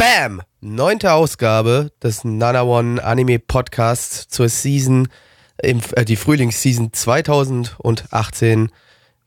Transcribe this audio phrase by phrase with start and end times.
[0.00, 0.40] Bam!
[0.62, 5.08] Neunte Ausgabe des Nana One Anime Podcasts zur Season,
[5.62, 8.72] im, äh, die Frühlingsseason 2018.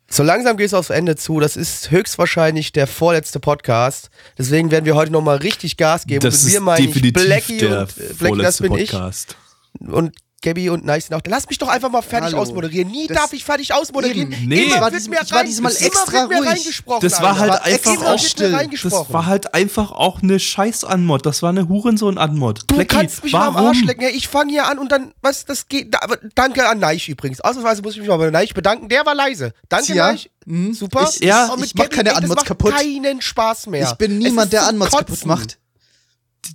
[0.10, 1.40] So langsam geht es aufs Ende zu.
[1.40, 4.10] Das ist höchstwahrscheinlich der vorletzte Podcast.
[4.36, 6.22] Deswegen werden wir heute nochmal richtig Gas geben.
[6.22, 9.38] Das und wir ist meine ich definitiv Blackie der und äh, Blackie, das bin Podcast.
[9.80, 9.88] ich.
[9.90, 11.32] Und Gabby und Nice sind auch da.
[11.32, 12.42] Lass mich doch einfach mal fertig Hallo.
[12.44, 12.92] ausmoderieren.
[12.92, 14.32] Nie Das- darf ich fertig ausmoderieren.
[14.32, 14.48] Eben.
[14.48, 14.64] Nee.
[14.66, 16.48] Immer war wird mir ich war diesmal extra ruhig.
[16.48, 18.52] reingesprochen, Das war halt war einfach auch still.
[18.84, 21.26] Das war halt einfach auch eine Scheiß-Anmod.
[21.26, 22.64] Das war eine Hurensohn-Anmod.
[22.68, 23.68] Du Blackie, kannst mich mal am warum?
[23.70, 24.04] Arsch lecken.
[24.14, 25.96] Ich fange hier an und dann, was, das geht.
[26.04, 27.40] Aber danke an Neich übrigens.
[27.42, 28.90] Ausnahmsweise muss ich mich mal bei Neich bedanken.
[28.90, 29.54] Der war leise.
[29.70, 30.12] Danke, Ja.
[30.12, 30.30] Neich.
[30.46, 30.74] Mhm.
[30.74, 31.10] Super.
[31.10, 32.76] Ich- Ja, ich mach Gabby, keine Anmods kaputt.
[32.76, 33.88] keinen Spaß mehr.
[33.90, 35.58] Ich bin niemand, der Anmods kaputt macht.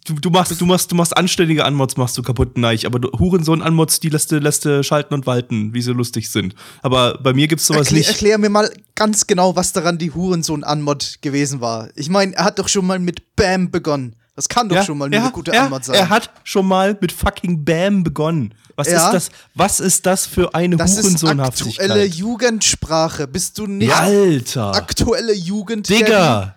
[0.04, 2.78] Du, du, machst, du, machst, du machst anständige Anmods, machst du kaputt, nein.
[2.84, 6.54] Aber du, Hurensohn-Anmods, die lässt du, lässt du schalten und walten, wie sie lustig sind.
[6.82, 8.08] Aber bei mir gibt's sowas Erklär, nicht.
[8.10, 11.88] erklär mir mal ganz genau, was daran die Hurensohn-Anmod gewesen war.
[11.94, 14.14] Ich meine, er hat doch schon mal mit Bam begonnen.
[14.36, 15.96] Das kann doch schon mal nur er, eine gute er, Anmod sein.
[15.96, 18.54] er hat schon mal mit fucking Bam begonnen.
[18.76, 19.06] Was Ja.
[19.06, 19.30] ist das?
[19.54, 21.90] Was ist das für eine das ist Hurensohnhaftigkeit?
[21.90, 23.26] aktuelle Jugendsprache.
[23.26, 24.74] Bist du nicht Alter.
[24.74, 25.88] aktuelle Jugend?
[25.88, 26.54] Digga.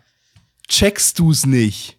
[0.68, 1.98] Checkst du's nicht?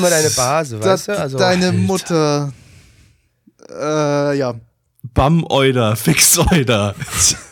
[0.00, 1.18] Mal deine Base, weißt du?
[1.18, 2.52] Also, deine Mutter.
[3.70, 4.54] Äh, ja.
[5.14, 6.94] Bam euder, fix euder.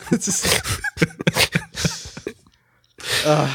[0.09, 0.45] Das ist-
[3.25, 3.47] Ah,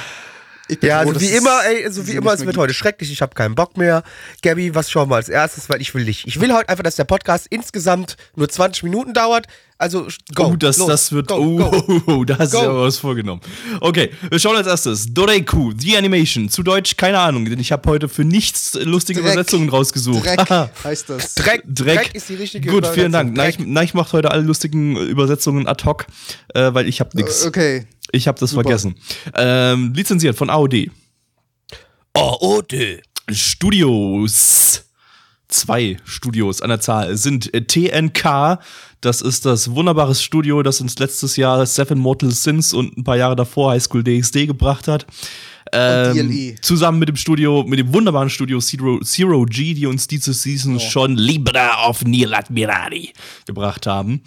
[0.83, 3.11] ja, froh, also wie immer, ey, also wie immer, es wird heute schrecklich.
[3.13, 4.03] Ich habe keinen Bock mehr.
[4.43, 5.69] Gabby, was schauen wir als erstes?
[5.71, 6.27] Weil ich will dich.
[6.27, 9.47] Ich will heute einfach, dass der Podcast insgesamt nur 20 Minuten dauert.
[9.81, 10.47] Also, go.
[10.47, 11.29] oh, das, los, das wird.
[11.29, 12.25] Go, oh, go.
[12.27, 13.41] da hast du aber was vorgenommen.
[13.81, 15.07] Okay, wir schauen als erstes.
[15.15, 16.49] Doreiku, The Animation.
[16.49, 19.35] Zu Deutsch, keine Ahnung, denn ich habe heute für nichts lustige Dreck.
[19.35, 20.25] Übersetzungen rausgesucht.
[20.27, 20.71] Dreck Haha.
[20.83, 21.35] heißt das.
[21.35, 22.03] Dreck, Dreck.
[22.03, 23.31] Dreck ist die richtige Gut, vielen Dank.
[23.31, 23.67] Übersetzung.
[23.67, 26.07] Neich, Neich macht heute alle lustigen Übersetzungen ad hoc,
[26.55, 27.47] äh, weil ich habe nichts.
[27.47, 27.87] Okay.
[28.11, 28.97] Ich habe das vergessen.
[29.35, 30.91] Ähm, lizenziert von AOD.
[32.73, 32.99] Dö.
[33.31, 34.88] Studios.
[35.49, 38.59] Zwei Studios an der Zahl sind äh, TNK.
[39.01, 43.17] Das ist das wunderbare Studio, das uns letztes Jahr Seven Mortal Sins und ein paar
[43.17, 45.07] Jahre davor High School DxD gebracht hat.
[45.73, 46.55] Ähm, DLE.
[46.61, 50.79] zusammen mit dem Studio, mit dem wunderbaren Studio Zero, Zero G, die uns diese Season
[50.81, 53.13] schon Libra of Neil Admirari
[53.47, 54.23] gebracht haben.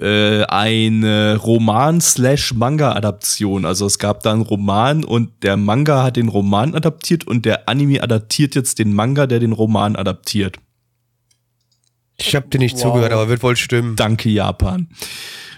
[0.00, 3.64] Äh, eine Roman-Slash-Manga-Adaption.
[3.64, 7.68] Also es gab da einen Roman und der Manga hat den Roman adaptiert und der
[7.68, 10.58] Anime adaptiert jetzt den Manga, der den Roman adaptiert.
[12.16, 12.82] Ich habe dir nicht Wow.
[12.82, 13.96] zugehört, aber wird wohl stimmen.
[13.96, 14.88] Danke, Japan.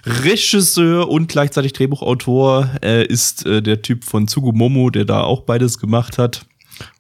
[0.07, 5.79] Regisseur und gleichzeitig Drehbuchautor äh, ist äh, der Typ von Tsugumomo, der da auch beides
[5.79, 6.47] gemacht hat.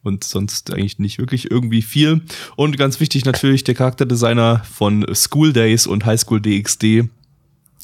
[0.02, 2.22] Und sonst eigentlich nicht wirklich irgendwie viel.
[2.56, 7.10] Und ganz wichtig natürlich der Charakterdesigner von School Days und High School DxD.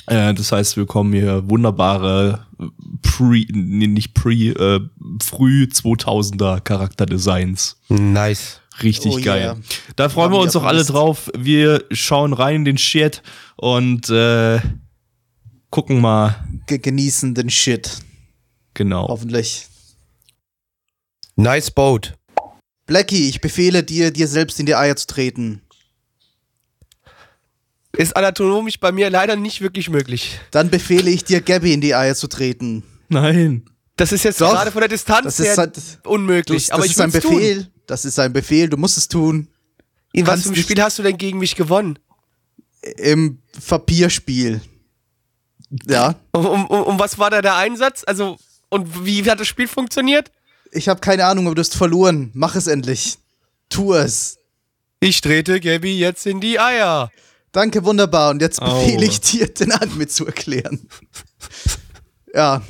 [0.06, 2.64] Äh, das heißt, wir bekommen hier wunderbare äh,
[3.02, 4.80] Pre, nee, nicht Pre, äh,
[5.22, 7.76] früh 2000er Charakterdesigns.
[7.88, 8.60] Nice.
[8.82, 9.42] Richtig Oh geil.
[9.42, 9.56] yeah.
[9.96, 11.30] Da freuen wir wir uns doch alle drauf.
[11.36, 13.22] Wir schauen rein in den Shit
[13.56, 14.60] und äh,
[15.72, 16.36] gucken mal.
[16.68, 17.98] Ge genießen den Shit.
[18.74, 19.08] Genau.
[19.08, 19.66] Hoffentlich.
[21.34, 22.14] Nice Boat.
[22.86, 25.62] Blackie, ich befehle dir, dir selbst in die Eier zu treten.
[27.96, 30.38] Ist anatomisch bei mir leider nicht wirklich möglich.
[30.50, 32.84] Dann befehle ich dir, Gabby in die Eier zu treten.
[33.08, 33.64] Nein.
[33.96, 34.52] Das ist jetzt Doch.
[34.52, 36.66] gerade von der Distanz Das her halt, unmöglich.
[36.66, 37.70] das aber ich ist ein Befehl.
[37.86, 38.68] Das ist ein Befehl.
[38.68, 39.44] Du musst es tun.
[39.44, 39.48] Tun.
[40.12, 41.98] In was für einem Spiel hast du denn gegen mich gewonnen?
[42.96, 44.60] Im Papierspiel.
[45.86, 46.16] Ja.
[46.32, 48.02] Um, um, um, was war da der Einsatz?
[48.06, 48.36] Also,
[48.68, 50.30] und wie hat das Spiel funktioniert?
[50.70, 52.30] Ich habe keine Ahnung, aber du hast verloren.
[52.34, 53.18] Mach es endlich.
[53.68, 54.38] Tu es.
[55.00, 57.10] Ich trete Gabby jetzt in die Eier.
[57.52, 58.30] Danke, wunderbar.
[58.30, 60.88] Und jetzt befehle ich dir, den Anime zu erklären.
[62.34, 62.62] ja.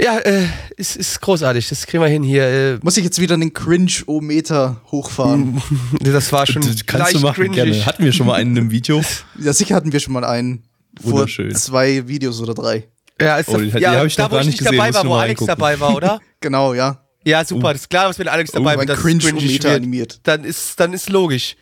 [0.00, 0.46] Ja, äh,
[0.76, 1.68] ist, ist großartig.
[1.68, 2.44] Das kriegen wir hin hier.
[2.44, 5.62] Äh, Muss ich jetzt wieder den Cringe-O-Meter hochfahren?
[6.00, 7.86] das war schon Das kannst du machen, gerne.
[7.86, 9.02] Hatten wir schon mal einen im Video.
[9.38, 10.64] ja, sicher hatten wir schon mal einen.
[11.02, 12.88] Vor zwei Videos oder drei.
[13.20, 15.04] Ja, ist Oh, die- ja hab ich da wo ich nicht nicht gesehen, dabei war,
[15.06, 15.46] wo Alex reingucken.
[15.46, 16.20] dabei war, oder?
[16.40, 17.00] Genau, ja.
[17.26, 17.72] Ja, super.
[17.72, 19.74] Das ist klar, dass wenn Alex Oh, dabei ein war, Cringe-O-Meter cringig wird.
[19.76, 20.20] animiert.
[20.24, 21.56] Dann ist, dann ist logisch.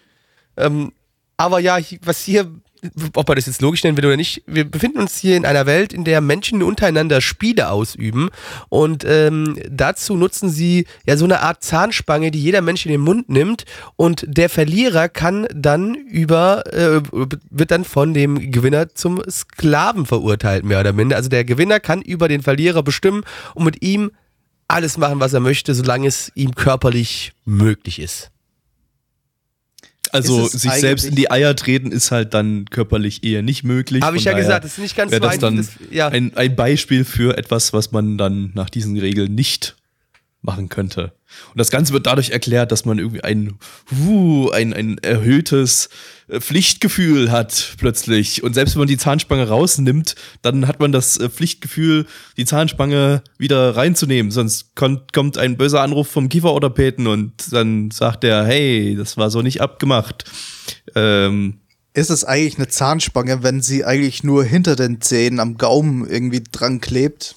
[0.56, 0.92] Ähm,
[1.36, 2.50] aber ja, was hier
[3.14, 5.66] ob man das jetzt logisch nennen will oder nicht, wir befinden uns hier in einer
[5.66, 8.30] Welt, in der Menschen untereinander Spiele ausüben
[8.68, 13.00] und ähm, dazu nutzen sie ja so eine Art Zahnspange, die jeder Mensch in den
[13.00, 13.64] Mund nimmt
[13.96, 17.00] und der Verlierer kann dann über, äh,
[17.50, 21.16] wird dann von dem Gewinner zum Sklaven verurteilt, mehr oder minder.
[21.16, 23.22] Also der Gewinner kann über den Verlierer bestimmen
[23.54, 24.10] und mit ihm
[24.66, 28.31] alles machen, was er möchte, solange es ihm körperlich möglich ist.
[30.12, 34.02] Also sich selbst in die Eier treten ist halt dann körperlich eher nicht möglich.
[34.02, 36.08] Habe ich ja gesagt, das ist nicht ganz so das dann einfach, das- ja.
[36.08, 39.74] ein, ein Beispiel für etwas, was man dann nach diesen Regeln nicht
[40.42, 41.12] machen könnte.
[41.50, 43.54] Und das Ganze wird dadurch erklärt, dass man irgendwie ein,
[44.06, 45.88] uh, ein, ein erhöhtes
[46.28, 48.42] äh, Pflichtgefühl hat plötzlich.
[48.42, 52.06] Und selbst wenn man die Zahnspange rausnimmt, dann hat man das äh, Pflichtgefühl,
[52.36, 54.32] die Zahnspange wieder reinzunehmen.
[54.32, 59.30] Sonst kommt, kommt ein böser Anruf vom Kieferorthopäden und dann sagt er, hey, das war
[59.30, 60.24] so nicht abgemacht.
[60.96, 61.60] Ähm,
[61.94, 66.42] Ist es eigentlich eine Zahnspange, wenn sie eigentlich nur hinter den Zähnen am Gaumen irgendwie
[66.42, 67.36] dran klebt?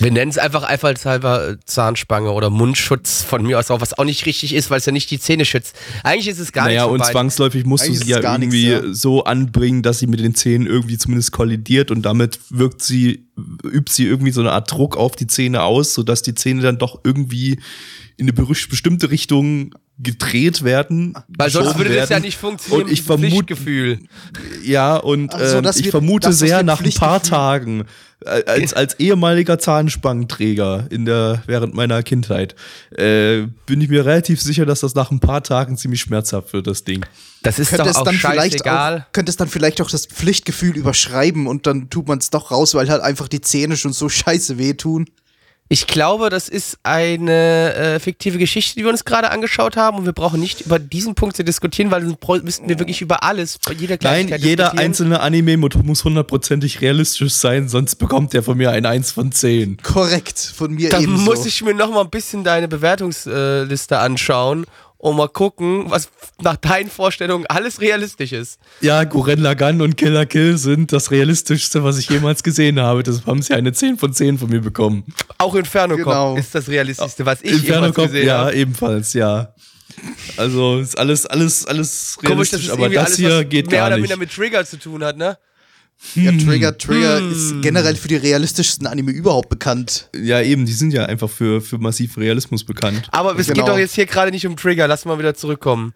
[0.00, 4.04] Wir nennen es einfach einfallshalber äh, Zahnspange oder Mundschutz von mir aus auch, was auch
[4.04, 5.76] nicht richtig ist, weil es ja nicht die Zähne schützt.
[6.02, 7.12] Eigentlich ist es gar naja, nicht und vorbei.
[7.12, 8.94] zwangsläufig musst Eigentlich du sie ja gar nichts, irgendwie ja.
[8.94, 13.26] so anbringen, dass sie mit den Zähnen irgendwie zumindest kollidiert und damit wirkt sie,
[13.62, 16.78] übt sie irgendwie so eine Art Druck auf die Zähne aus, sodass die Zähne dann
[16.78, 17.58] doch irgendwie
[18.16, 21.14] in eine bestimmte Richtung gedreht werden.
[21.28, 22.24] Weil sonst würde das ja werden.
[22.24, 22.86] nicht funktionieren.
[22.86, 23.98] Und ich vermute, Pflichtgefühl.
[24.64, 27.84] ja, und Also, ähm, dass ich wir- vermute sehr nach ein paar Tagen,
[28.26, 32.54] äh, als, als ehemaliger Zahnspangenträger in der, während meiner Kindheit,
[32.96, 36.66] äh, bin ich mir relativ sicher, dass das nach ein paar Tagen ziemlich schmerzhaft wird,
[36.66, 37.04] das Ding.
[37.42, 40.06] Das ist Könnte doch es auch dann vielleicht auch, könnte es dann vielleicht auch das
[40.06, 43.92] Pflichtgefühl überschreiben und dann tut man es doch raus, weil halt einfach die Zähne schon
[43.92, 45.06] so scheiße wehtun.
[45.70, 50.04] Ich glaube, das ist eine äh, fiktive Geschichte, die wir uns gerade angeschaut haben und
[50.04, 53.58] wir brauchen nicht über diesen Punkt zu diskutieren, weil dann müssten wir wirklich über alles,
[53.66, 54.84] bei jeder Nein, Kleinigkeit jeder diskutieren.
[54.86, 59.32] einzelne Anime mu- muss hundertprozentig realistisch sein, sonst bekommt der von mir ein 1 von
[59.32, 59.78] 10.
[59.82, 61.24] Korrekt, von mir Dann ebenso.
[61.24, 64.66] muss ich mir noch mal ein bisschen deine Bewertungsliste anschauen
[65.04, 66.08] und mal gucken, was
[66.40, 68.58] nach deinen Vorstellungen alles realistisch ist.
[68.80, 73.02] Ja, Gurren Lagann und Killer Kill sind das realistischste, was ich jemals gesehen habe.
[73.02, 75.04] Das haben sie eine 10 von 10 von mir bekommen.
[75.36, 76.30] Auch Inferno Genau.
[76.30, 78.54] Cop ist das realistischste, was ich Inferno jemals Cop, gesehen ja, habe.
[78.54, 79.52] ebenfalls, ja.
[80.38, 83.48] Also ist alles, alles, alles Komisch, dass realistisch, es aber irgendwie das alles, hier was
[83.50, 84.02] geht mehr gar oder nicht.
[84.04, 85.36] minder mit Trigger zu tun hat, ne?
[86.14, 90.10] Ja, Trigger, Trigger ist generell für die realistischsten Anime überhaupt bekannt.
[90.14, 93.08] Ja, eben, die sind ja einfach für, für massiven Realismus bekannt.
[93.10, 93.60] Aber es Genau.
[93.64, 94.86] geht doch jetzt hier gerade nicht um Trigger.
[94.86, 95.94] Lass mal wieder zurückkommen.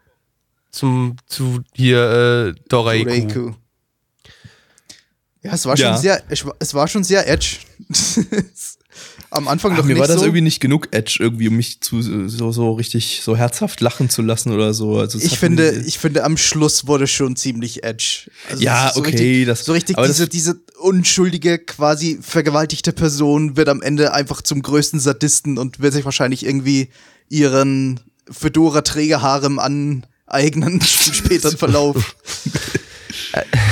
[0.71, 3.11] Zum, zu hier, äh, Doraiku.
[3.11, 3.53] Reiku.
[5.43, 5.93] Ja, es war Ja.
[5.93, 7.59] schon sehr, es war- es war schon sehr edge.
[9.31, 10.23] Am Anfang Ach, doch mir nicht war das so.
[10.23, 14.23] irgendwie nicht genug Edge, irgendwie, um mich zu, so, so richtig so herzhaft lachen zu
[14.23, 14.99] lassen oder so.
[14.99, 18.31] Also, ich finde, ich finde, am Schluss wurde schon ziemlich edge.
[18.51, 23.57] Also Ja, so okay, Richtig, das- so richtig diese, das- diese unschuldige, quasi vergewaltigte Person
[23.57, 26.89] wird am Ende einfach zum größten Sadisten und wird sich wahrscheinlich irgendwie
[27.29, 28.01] ihren
[28.31, 30.75] Fedora-Trägerharem aneignen
[31.07, 32.15] im späteren Verlauf.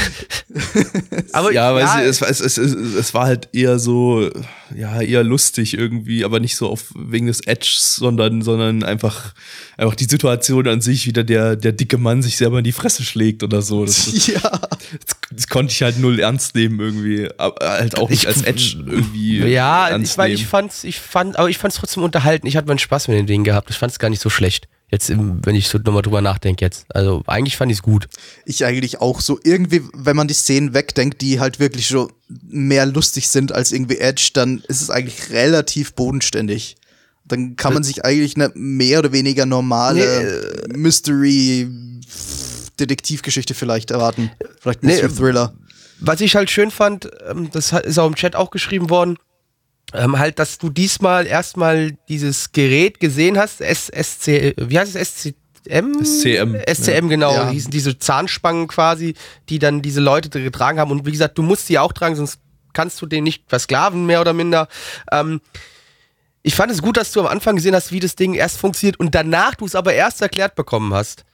[1.33, 4.31] Aber ja, weil ja, es, es, es, es, es war halt eher so,
[4.75, 9.35] ja, eher lustig irgendwie, aber nicht so auf wegen des Edges, sondern, sondern einfach,
[9.77, 13.05] einfach die Situation an sich, wie der, der dicke Mann sich selber in die Fresse
[13.05, 13.85] schlägt oder so.
[13.85, 14.41] Das, das, ja.
[15.31, 18.77] das konnte ich halt null ernst nehmen irgendwie, aber halt auch nicht Ich- als Edge
[18.87, 19.39] irgendwie.
[19.49, 22.47] ja, ernst ich meine, ich fand's, ich fand, aber ich fand's trotzdem unterhalten.
[22.47, 23.71] Ich hatte meinen Spaß mit den Dingen gehabt.
[23.71, 24.69] Ich fand's gar nicht so schlecht.
[24.91, 26.87] Jetzt, wenn ich so nochmal drüber nachdenke jetzt.
[26.95, 28.07] Also, eigentlich fand ich's gut.
[28.45, 32.87] Ich eigentlich auch so irgendwie, wenn man die Szenen wegdenkt, die halt wirklich so mehr
[32.87, 36.77] lustig sind als irgendwie Edge, dann ist es eigentlich relativ bodenständig.
[37.25, 44.31] Dann kann man sich eigentlich eine mehr oder weniger normale Mystery-Detektivgeschichte vielleicht erwarten.
[44.61, 45.53] Vielleicht ein Nee, Mystery Thriller.
[45.99, 49.17] Was ich halt schön fand, ähm, das ist auch im Chat auch geschrieben worden,
[49.93, 56.05] ähm, halt, dass du diesmal erstmal dieses Gerät gesehen hast, SSC, wie heißt es, SCM?
[56.05, 57.51] SCM, SCM, genau, Ja.
[57.51, 59.15] hießen diese Zahnspangen quasi,
[59.49, 60.91] die dann diese Leute getragen haben.
[60.91, 62.41] Und wie gesagt, du musst sie auch tragen, sonst
[62.73, 64.69] kannst du den nicht versklaven, mehr oder minder.
[65.11, 65.41] Ähm,
[66.43, 69.01] ich fand es gut, dass du am Anfang gesehen hast, wie das Ding erst funktioniert
[69.01, 71.25] und danach du es aber erst erklärt bekommen hast.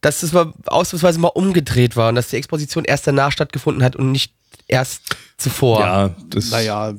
[0.00, 3.94] Dass es mal ausnahmsweise mal umgedreht war und dass die Exposition erst danach stattgefunden hat
[3.94, 4.34] und nicht
[4.72, 5.02] erst
[5.36, 5.80] zuvor.
[5.80, 6.50] Ja, das.
[6.50, 6.94] Naja,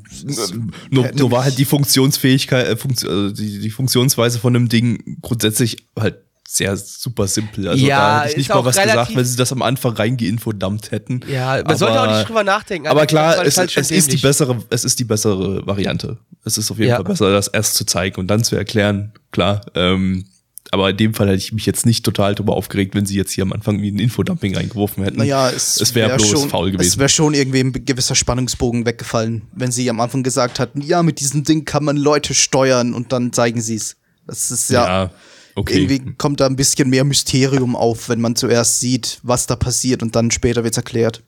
[0.90, 4.70] Nur, hätte nur war halt die Funktionsfähigkeit, äh, Funktio also die, die Funktionsweise von dem
[4.70, 7.68] Ding grundsätzlich halt sehr super simpel.
[7.68, 10.92] Also Ja, da hätte ich nicht mal was gesagt, wenn sie das am Anfang reingeinfodumpt
[10.92, 11.22] hätten.
[11.28, 12.88] Ja, man Aber- sollte auch nicht drüber nachdenken.
[12.88, 16.18] Aber einfach, klar, weil es, halt es ist die bessere, es ist die bessere Variante.
[16.46, 16.96] Es ist auf jeden Ja.
[16.98, 19.62] Fall besser, das erst zu zeigen und dann zu erklären, klar.
[19.74, 20.26] Ähm,
[20.74, 23.32] aber in dem Fall hätte ich mich jetzt nicht total darüber aufgeregt, wenn sie jetzt
[23.32, 25.20] hier am Anfang wie ein Infodumping reingeworfen hätten.
[25.20, 27.00] Naja, es, es wäre wär bloß schon, faul Es gewesen.
[27.00, 31.20] wäre schon irgendwie ein gewisser Spannungsbogen weggefallen, wenn sie am Anfang gesagt hatten, ja, mit
[31.20, 33.98] diesem Ding kann man Leute steuern und dann zeigen sie es.
[34.26, 35.12] Das ist ja,
[35.54, 35.84] okay.
[35.84, 40.02] irgendwie kommt da ein bisschen mehr Mysterium auf, wenn man zuerst sieht, was da passiert
[40.02, 41.22] und dann später wird's erklärt.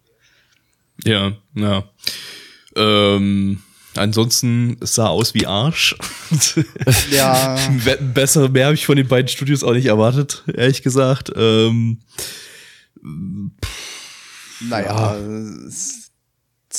[1.03, 1.83] Ja, ja.
[2.75, 3.59] Ähm,
[3.95, 5.95] ansonsten es sah aus wie Arsch.
[7.11, 7.57] Ja.
[7.83, 11.31] Be- Besser, mehr habe ich von den beiden Studios auch nicht erwartet, ehrlich gesagt.
[11.35, 11.99] Ähm,
[14.61, 15.15] Naja,
[15.67, 16.04] es-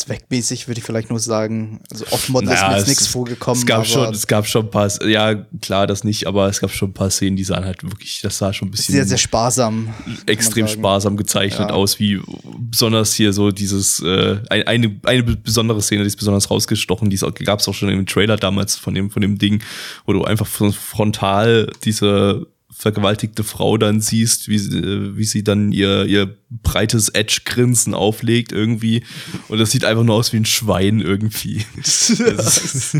[0.00, 3.58] zweckmäßig würde ich vielleicht nur sagen, also Off-Mod ist naja, mir jetzt nichts vorgekommen.
[3.60, 6.70] Es gab schon, es gab schon ein paar, ja klar, das nicht, aber es gab
[6.70, 9.18] schon ein paar Szenen, die sahen halt wirklich, das sah schon ein bisschen sehr, sehr
[9.18, 9.92] sparsam.
[10.26, 11.74] extrem sparsam gezeichnet Ja.
[11.74, 12.20] aus, wie
[12.58, 17.16] besonders hier so dieses, äh, ein- eine, eine besondere Szene, die ist besonders rausgestochen, die
[17.44, 19.62] gab es auch schon im Trailer damals von dem, von dem Ding,
[20.04, 22.46] wo du einfach frontal diese
[22.78, 28.52] vergewaltigte Frau dann siehst, wie, sie- äh, wie sie dann ihr, ihr breites Edge-Grinsen auflegt
[28.52, 29.02] irgendwie.
[29.48, 31.64] Und das sieht einfach nur aus wie ein Schwein irgendwie.
[31.76, 32.94] Das ist,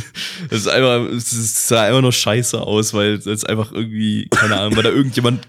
[0.50, 4.76] das ist einfach, es sah einfach nur scheiße aus, weil es einfach irgendwie, keine Ahnung,
[4.76, 5.46] weil da irgendjemand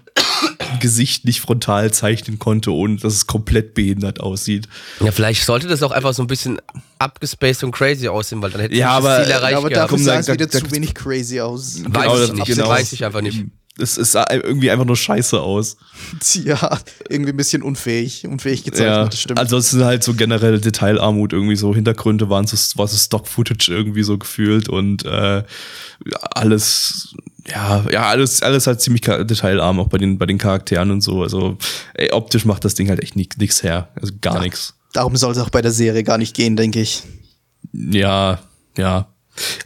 [0.80, 4.68] Gesicht nicht frontal zeichnen konnte, ohne dass es komplett behindert aussieht.
[5.00, 6.58] Ja, vielleicht sollte das auch einfach so ein bisschen
[6.98, 9.70] abgespaced und crazy aussehen, weil dann hätte Ja, ich aber- das Ziel erreicht Ja, aber
[9.70, 11.78] dafür sah da- es wieder da- zu wenig crazy aus.
[11.78, 12.68] Weiß Genau, ich das- nicht, genau.
[12.68, 13.46] weiß ich einfach nicht.
[13.80, 15.76] Es, es sah irgendwie einfach nur scheiße aus.
[16.34, 19.38] Ja, irgendwie ein bisschen unfähig, unfähig gezeichnet, Ja, das stimmt.
[19.38, 23.72] also es ist halt so generelle Detailarmut irgendwie so Hintergründe waren so war so Stock-Footage
[23.72, 25.42] irgendwie so gefühlt und äh,
[26.34, 27.14] alles
[27.46, 31.22] ja ja alles alles halt ziemlich detailarm auch bei den bei den Charakteren und so
[31.22, 31.58] also
[31.94, 34.40] ey, optisch macht das Ding halt echt nichts her also gar Ja.
[34.42, 37.02] nichts Darum soll es auch bei der Serie gar nicht gehen, denke ich.
[37.72, 38.38] ja
[38.76, 39.08] ja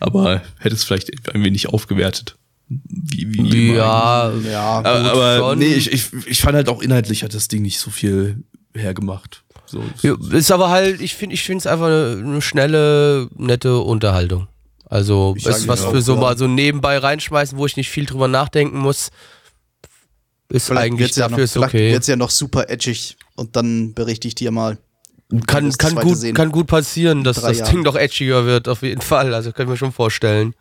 [0.00, 2.36] aber hätte es vielleicht ein wenig aufgewertet
[2.84, 3.76] wie, wie immer eigentlich.
[3.76, 5.58] Ja, Ja, gut, aber, aber schon.
[5.58, 8.42] nee ich, ich ich fand halt auch inhaltlich hat das Ding nicht so viel
[8.74, 13.28] hergemacht so Ja, ist aber halt, ich finde ich finde es einfach eine, eine schnelle,
[13.36, 14.46] nette Unterhaltung.
[14.84, 16.20] Also Ich ist was auch, für so ja.
[16.20, 19.10] mal so nebenbei reinschmeißen, wo ich nicht viel drüber nachdenken muss.
[20.50, 21.92] Ist eigentlich wird's ja dafür noch, ist vielleicht okay.
[21.92, 24.76] wird's ja noch super edgig und dann berichte ich dir mal.
[25.46, 26.34] Kann, kann, gut, sehen.
[26.34, 27.70] kann gut passieren, dass Drei das Jahren.
[27.72, 29.32] Ding doch edgiger wird, auf jeden Fall.
[29.32, 30.54] Also können wir schon vorstellen.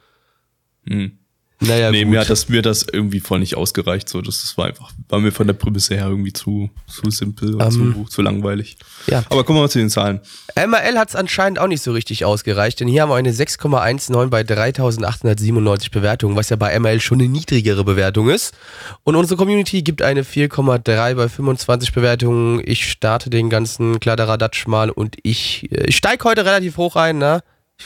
[0.87, 1.17] hm.
[1.63, 2.11] Naja, nee, gut.
[2.11, 4.09] mir hat das mir hat das irgendwie voll nicht ausgereicht.
[4.09, 7.53] So, das, das war einfach, war mir von der Prämisse her irgendwie zu, zu simpel
[7.53, 8.77] und Ähm, zu, zu langweilig.
[9.05, 9.23] ja.
[9.29, 10.21] Aber kommen wir mal zu den Zahlen.
[10.55, 14.27] MRL hat es anscheinend auch nicht so richtig ausgereicht, denn hier haben wir eine 6,19
[14.27, 18.55] bei 3897 Bewertungen, was ja bei MRL schon eine niedrigere Bewertung ist.
[19.03, 22.61] Und unsere Community gibt eine 4,3 bei 25 Bewertungen.
[22.65, 27.19] Ich starte den ganzen Kladderadatsch mal und ich, äh, ich steige heute relativ hoch ein,
[27.19, 27.43] ne?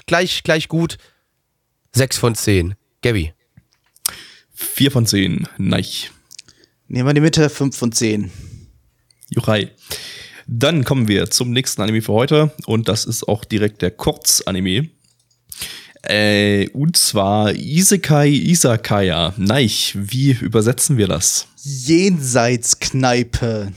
[0.07, 0.97] Gleich, gleich gut.
[1.93, 2.75] 6 von 10.
[3.01, 3.33] Gabby.
[4.55, 5.47] Vier von zehn.
[5.57, 5.85] Nein.
[6.87, 8.31] Nehmen wir die Mitte, 5 von 10.
[9.29, 9.71] Juchai.
[10.47, 14.89] Dann kommen wir zum nächsten Anime für heute und das ist auch direkt der Kurzanime.
[16.03, 19.33] Äh, und zwar Isekai Isakaya.
[19.37, 21.47] Nein, wie übersetzen wir das?
[21.63, 23.71] Jenseitskneipe.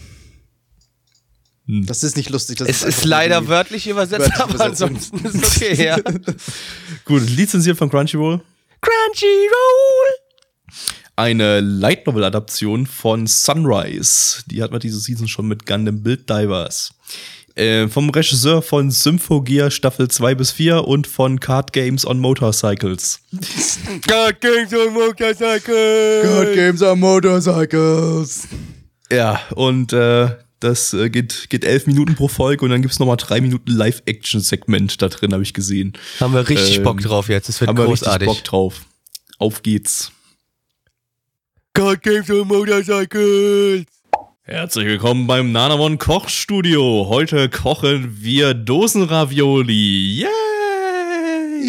[1.67, 1.87] Hm.
[1.87, 2.59] Das ist nicht lustig.
[2.59, 4.89] Das Es einfach ist leider wörtlich übersetzt, wörtliche aber Übersetzung.
[4.97, 5.97] ansonsten ist okay, ja.
[7.07, 8.43] Gut, lizenziert von Crunchyroll.
[8.83, 10.28] Crunchyroll!
[11.19, 14.45] Eine Light Novel Adaption von Sunrise.
[14.47, 16.95] Die hat man diese Season schon mit Gundam Build Divers.
[17.57, 23.19] Äh, vom Regisseur von Symphogear Staffel 2 bis 4 und von Card Games on Motorcycles.
[24.07, 26.23] God Games on Motorcycle!
[26.23, 28.47] God Games are Motorcycles.
[29.11, 30.29] Ja, und äh,
[30.61, 33.73] das äh, geht, geht elf Minuten pro Folge und dann gibt's noch mal drei Minuten
[33.73, 35.95] Live-Action-Segment da drin, habe ich gesehen.
[36.21, 37.49] Haben wir richtig Ähm, Bock drauf jetzt.
[37.49, 38.29] Das wird Haben wir großartig.
[38.29, 38.83] richtig Bock drauf.
[39.39, 40.13] Auf geht's.
[41.75, 43.85] God Games on Motorcycles!
[44.43, 47.07] Herzlich willkommen beim Nanamon Kochstudio.
[47.09, 50.23] Heute kochen wir Dosenravioli.
[50.23, 50.29] Yay!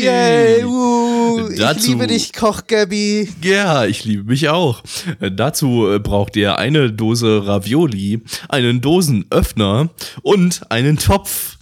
[0.04, 3.30] Yay, uh, ich Dazu- liebe dich, Koch Gabby.
[3.44, 4.82] Ja, ich liebe mich auch.
[5.20, 9.90] Dazu äh, braucht ihr eine Dose Ravioli, einen Dosenöffner
[10.22, 11.58] und einen Topf.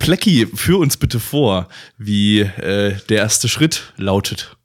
[0.00, 4.56] Plecki, führ uns bitte vor, wie äh, der erste Schritt lautet.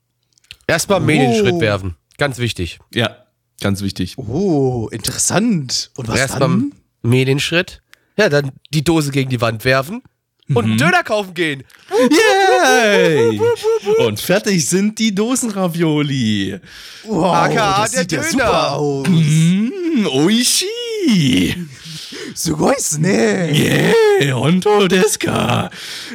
[0.67, 1.43] Erstmal Mehl in den Oh.
[1.45, 1.95] Schritt werfen.
[2.19, 2.79] Ganz wichtig.
[2.93, 3.25] Ja,
[3.61, 4.17] ganz wichtig.
[4.17, 5.89] Oh, interessant.
[5.97, 6.71] Und was Erstmal dann?
[7.01, 7.81] Mehl in den Schritt.
[8.17, 10.03] Ja, dann die Dose gegen die Wand werfen
[10.53, 11.63] und einen Döner kaufen gehen.
[11.89, 13.39] Yay!
[13.99, 16.59] Und fertig sind die Dosenravioli.
[17.05, 18.31] Wow, AKA das der sieht ja Döner.
[18.31, 19.07] super aus.
[19.07, 21.55] Mm, oishi!
[22.35, 23.51] Sugoi ne.
[23.51, 25.69] Yeah, Honto Deska.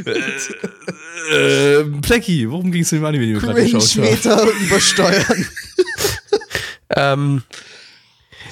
[0.05, 4.51] äh, äh, Plecki, worum ging es in dem Anime, den wir gerade geschaut haben?
[4.61, 5.47] Übersteuern.
[6.97, 7.43] Ähm,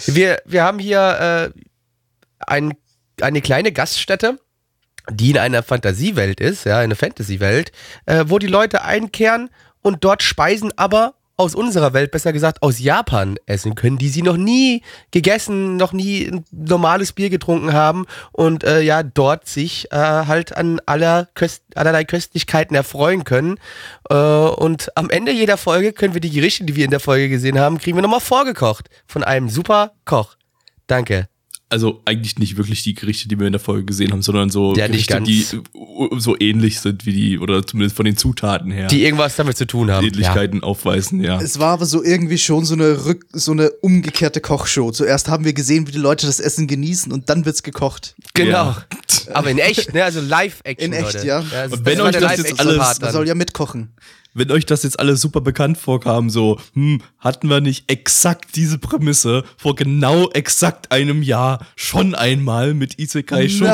[0.07, 1.61] wir, wir haben hier äh,
[2.39, 2.75] ein,
[3.21, 4.39] eine kleine Gaststätte,
[5.11, 7.73] die in einer Fantasiewelt ist, ja, eine Fantasy-Welt,
[8.07, 9.51] äh, wo die Leute einkehren
[9.81, 14.23] und dort Speisen aber aus unserer Welt, besser gesagt aus Japan essen können, die sie
[14.23, 19.91] noch nie gegessen, noch nie ein normales Bier getrunken haben und äh, ja, dort sich
[19.93, 23.57] äh, halt an aller Köst allerlei Köstlichkeiten erfreuen können.
[24.11, 27.29] Äh, und am Ende jeder Folge können wir die Gerichte, die wir in der Folge
[27.29, 30.37] gesehen haben, kriegen wir nochmal vorgekocht von einem super Koch.
[30.87, 31.32] Danke
[31.73, 34.75] also eigentlich nicht wirklich die Gerichte, die wir in der Folge gesehen haben, sondern so
[34.77, 35.45] Ja, Gerichte, die
[36.19, 39.67] so ähnlich sind wie die, oder zumindest von den Zutaten her, Die irgendwas damit zu
[39.67, 40.05] tun haben.
[40.05, 40.13] Ja.
[40.13, 41.41] Ähnlichkeiten aufweisen, ja.
[41.41, 44.91] Es war aber so irgendwie schon so eine Rück so eine umgekehrte Kochshow.
[44.93, 48.15] Zuerst haben wir gesehen, wie die Leute das Essen genießen und dann wird's gekocht.
[48.35, 48.51] Genau.
[48.53, 48.85] Ja.
[49.35, 50.05] Aber in echt, ne?
[50.05, 50.93] Also Live-Action.
[50.93, 51.27] In echt, Leute.
[51.27, 51.43] ja.
[51.51, 52.97] das- Und wenn euch der das jetzt alles- dann.
[53.01, 53.95] Man soll ja mitkochen.
[54.35, 58.79] Wenn euch das jetzt alles super bekannt vorkam, so, hm, hatten wir nicht exakt diese
[58.79, 63.69] Prämisse vor genau exakt einem Jahr schon einmal mit Isekai Shokudo?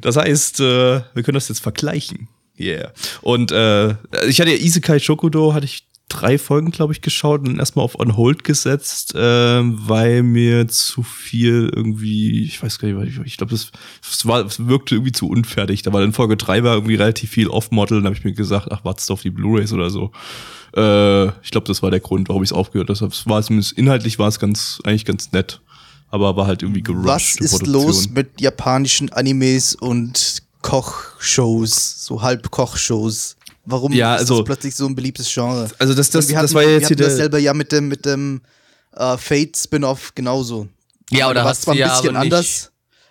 [0.00, 2.26] Das heißt, äh, wir können das jetzt vergleichen.
[2.58, 2.92] Yeah.
[3.22, 3.90] Und äh,
[4.28, 7.98] ich hatte ja Isekai Shokudo, hatte ich drei Folgen, glaube ich, geschaut und erstmal auf
[7.98, 13.56] On Hold gesetzt, äh, weil mir zu viel irgendwie, ich weiß gar nicht, ich, glaube,
[14.24, 15.82] war, es wirkte irgendwie zu unfertig.
[15.82, 18.68] Da war in Folge drei war irgendwie relativ viel Off-Model und habe ich mir gesagt,
[18.70, 20.12] ach, wartest auf die Blu-Rays oder so.
[20.76, 23.12] Äh, ich glaube, das war der Grund, warum ich es aufgehört habe.
[23.12, 25.60] Es war zumindest inhaltlich war es ganz, eigentlich ganz nett.
[26.10, 27.06] Aber war halt irgendwie gerusht.
[27.06, 27.84] Was ist Produktion.
[27.84, 33.36] los mit japanischen Animes und Kochshows, so Halbkochshows?
[33.70, 35.68] Warum Ja, ist also- das plötzlich so ein beliebtes Genre?
[35.78, 37.38] Also das, das, wir das hatten, war ja wir jetzt hier hatten das der, selber
[37.38, 38.40] ja mit dem mit dem
[38.96, 40.68] äh, Fate Spin-off genauso.
[41.10, 42.70] Ja, oder war hast zwar ein ja bisschen aber nicht-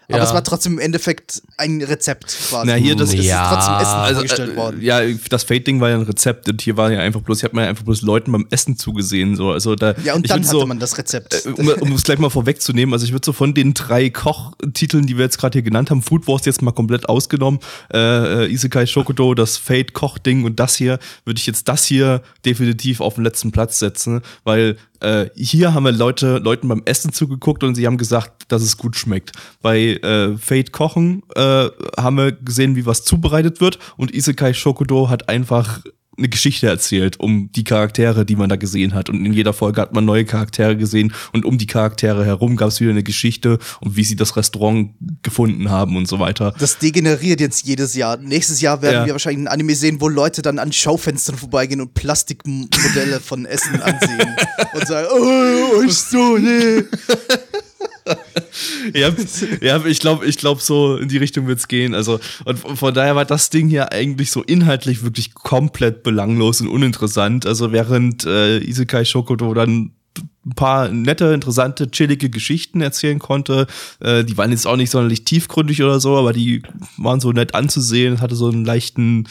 [0.10, 0.24] aber Ja.
[0.26, 2.68] es war trotzdem im Endeffekt ein Rezept quasi.
[2.68, 3.44] Na, hier, das- es Ja.
[3.44, 4.82] ist trotzdem Essen also, vorgestellt äh, worden.
[4.82, 7.56] Ja, das Fate-Ding war ja ein Rezept und hier war ja einfach bloß, ich habe
[7.56, 9.36] mir einfach bloß Leuten beim Essen zugesehen.
[9.36, 9.52] So.
[9.52, 11.46] Also da, Ja, und ich dann hatte so, man das Rezept.
[11.46, 15.06] äh, um, um es gleich mal vorwegzunehmen, also ich würde so von den drei Kochtiteln,
[15.08, 17.60] die wir jetzt gerade hier genannt haben, Food Wars jetzt mal komplett ausgenommen,
[17.94, 22.22] äh, äh, Isekai Shokudo, das Fate Kochding und das hier, würde ich jetzt das hier
[22.46, 27.14] definitiv auf den letzten Platz setzen, weil äh, hier haben wir Leute, Leuten beim Essen
[27.14, 29.32] zugeguckt und sie haben gesagt, dass es gut schmeckt.
[29.62, 35.10] Bei äh, Fate Kochen äh, haben wir gesehen, wie was zubereitet wird und Isekai Shokudo
[35.10, 35.82] hat einfach
[36.20, 39.10] eine Geschichte erzählt um die Charaktere, die man da gesehen hat.
[39.10, 42.68] Und in jeder Folge hat man neue Charaktere gesehen und um die Charaktere herum gab
[42.70, 44.92] es wieder eine Geschichte und wie sie das Restaurant
[45.24, 46.54] gefunden haben und so weiter.
[46.60, 48.18] Das degeneriert jetzt jedes Jahr.
[48.18, 49.06] Nächstes Jahr werden Ja.
[49.08, 53.82] wir wahrscheinlich ein Anime sehen, wo Leute dann an Schaufenstern vorbeigehen und Plastikmodelle von Essen
[53.82, 54.36] ansehen
[54.74, 56.84] und sagen, oh, ist so, nee.
[58.94, 59.10] ja,
[59.62, 61.94] ja, ich glaube, ich glaube, so in die Richtung wird's gehen.
[61.94, 66.68] Also, und von daher war das Ding hier eigentlich so inhaltlich wirklich komplett belanglos und
[66.68, 67.46] uninteressant.
[67.46, 69.92] Also, während äh, Isekai Shokodo dann
[70.46, 73.68] ein paar nette, interessante, chillige Geschichten erzählen konnte.
[74.00, 76.64] Äh, die waren jetzt auch nicht sonderlich tiefgründig oder so, aber die
[76.98, 79.28] waren so nett anzusehen, hatte so einen leichten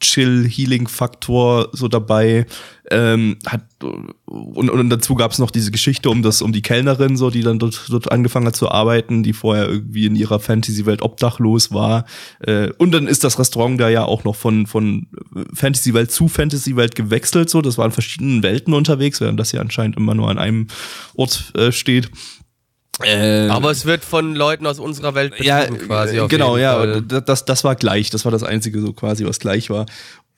[0.00, 2.46] Chill-Healing-Faktor so dabei.
[2.90, 3.62] Ähm, hat,
[4.26, 7.42] und, und dazu gab es noch diese Geschichte um das, um die Kellnerin, so, die
[7.42, 12.04] dann dort, dort angefangen hat zu arbeiten, die vorher irgendwie in ihrer Fantasy-Welt obdachlos war.
[12.40, 15.06] Äh, und dann ist das Restaurant da ja auch noch von, von
[15.54, 17.62] Fantasy-Welt zu Fantasy-Welt gewechselt, so.
[17.62, 20.66] Das war in verschiedenen Welten unterwegs, während das ja anscheinend immer nur an einem
[21.14, 22.10] Ort äh, steht.
[23.02, 26.18] Äh, Aber es wird von Leuten aus unserer Welt betrieben quasi.
[26.18, 26.74] äh, genau, ja.
[26.74, 26.92] Fall.
[26.96, 28.10] und Das, das war gleich.
[28.10, 29.86] Das war das Einzige, so quasi, was gleich war.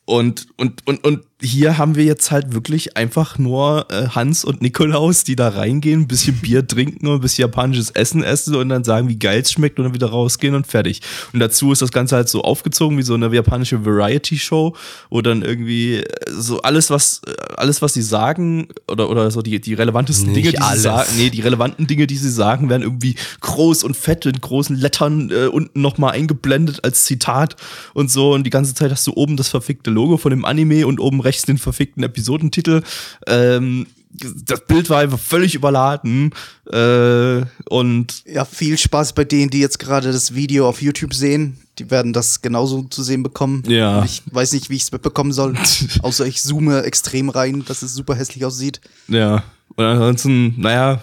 [0.05, 4.63] Und, und, und, und hier haben wir jetzt halt wirklich einfach nur äh, Hans und
[4.63, 8.69] Nikolaus, die da reingehen, ein bisschen Bier trinken und ein bisschen japanisches Essen essen und
[8.69, 11.01] dann sagen, wie geil es schmeckt und dann wieder rausgehen und fertig.
[11.33, 14.75] Und dazu ist das Ganze halt so aufgezogen wie so eine japanische Variety-Show,
[15.11, 19.43] wo dann irgendwie äh, so alles, was, äh, alles, was sie sagen oder, oder so
[19.43, 20.77] die, die relevantesten Nicht Dinge, die alles.
[20.77, 24.41] sie sagen, nee, die relevanten Dinge, die sie sagen, werden irgendwie groß und fett in
[24.41, 27.57] großen Lettern äh, unten nochmal eingeblendet als Zitat
[27.95, 28.33] und so.
[28.33, 31.21] Und die ganze Zeit hast du oben das verfickte Logo von dem Anime und oben
[31.21, 32.83] rechts den verfickten Episodentitel.
[33.27, 36.35] Ähm, das Bild war einfach völlig überladen.
[36.71, 41.59] Äh, und Ja, viel Spaß bei denen, die jetzt gerade das Video auf YouTube sehen.
[41.79, 43.63] Die werden das genauso zu sehen bekommen.
[43.67, 44.01] Ja.
[44.01, 45.55] Und Ich weiß nicht, wie ich es mitbekommen soll.
[46.03, 48.81] Außer ich zoome extrem rein, dass es super hässlich aussieht.
[49.09, 49.43] ja,
[49.77, 51.01] und ansonsten, naja,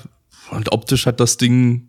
[0.52, 1.88] und optisch hat das Ding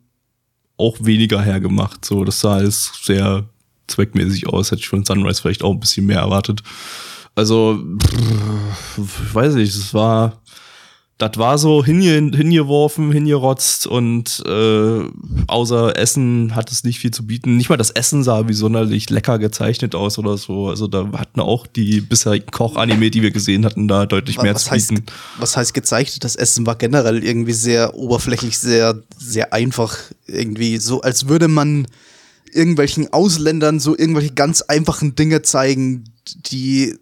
[0.79, 2.05] auch weniger hergemacht.
[2.05, 3.45] So, das sah alles sehr
[3.87, 4.71] zweckmäßig aus.
[4.71, 6.63] Hätte ich von Sunrise vielleicht auch ein bisschen mehr erwartet.
[7.41, 10.43] Also, pff, ich weiß nicht, es war
[11.17, 15.01] das war so hinge hingeworfen, hingerotzt und äh,
[15.47, 17.57] außer Essen hat es nicht viel zu bieten.
[17.57, 20.69] Nicht mal das Essen sah wie sonderlich lecker gezeichnet aus oder so.
[20.69, 24.65] Also da hatten auch die bisherigen Koch-Anime, die wir gesehen hatten, da deutlich mehr was
[24.65, 25.07] zu heißt, bieten.
[25.39, 26.25] was heißt gezeichnet?
[26.25, 29.97] Das Essen war generell irgendwie sehr oberflächlich, sehr, sehr einfach.
[30.27, 31.87] Irgendwie so, als würde man
[32.53, 36.05] irgendwelchen Ausländern so irgendwelche ganz einfachen Dinge zeigen,
[36.51, 36.97] die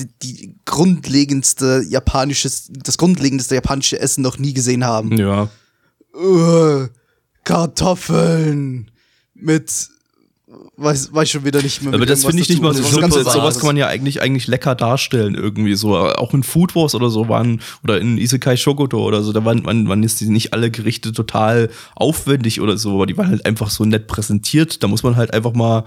[0.00, 5.16] die, die grundlegendste japanisches, das grundlegendste japanische Essen noch nie gesehen haben.
[5.16, 5.48] Ja.
[6.14, 6.88] Uh,
[7.44, 8.90] Kartoffeln
[9.34, 9.90] mit
[10.76, 11.94] weiß, weiß schon wieder nicht mehr.
[11.94, 13.02] Aber das finde ich nicht mal so super.
[13.02, 15.96] Ganze Sowas kann man ja eigentlich, eigentlich lecker darstellen irgendwie so.
[15.96, 19.64] Auch in Food Wars oder so waren, oder in Isekai Shogoto oder so, da waren,
[19.64, 23.70] waren, waren jetzt nicht alle Gerichte total aufwendig oder so, aber die waren halt einfach
[23.70, 24.82] so nett präsentiert.
[24.82, 25.84] Da muss man halt einfach mal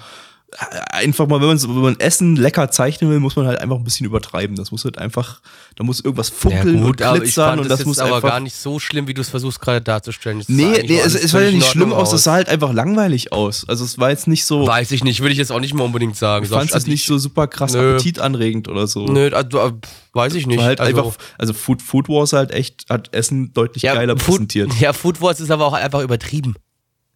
[0.91, 3.83] einfach mal, wenn man, wenn man Essen lecker zeichnen will, muss man halt einfach ein
[3.83, 4.55] bisschen übertreiben.
[4.55, 5.41] Das muss halt einfach,
[5.75, 8.39] da muss irgendwas funkeln und aber ich glitzern und das das muss jetzt aber gar
[8.39, 10.41] nicht so schlimm, wie du es versuchst gerade darzustellen.
[10.41, 12.71] Sah Nee, nee, es, alles es sah ja nicht schlimm aus, es sah halt einfach
[12.73, 13.67] langweilig aus.
[13.67, 15.85] Also es war jetzt nicht so, Weiß ich nicht, will ich jetzt auch nicht mehr
[15.85, 16.45] unbedingt sagen.
[16.45, 17.93] ich fand es Also nicht ich- so super krass Nö.
[17.95, 19.05] appetitanregend oder so.
[19.05, 19.71] Nö, also, äh,
[20.13, 20.59] weiß ich nicht.
[20.59, 24.25] War halt also, einfach, also Food, Food Wars halt echt, hat Essen deutlich geiler Food,
[24.35, 24.71] präsentiert.
[24.79, 26.55] Ja, Food Wars ist aber auch einfach übertrieben.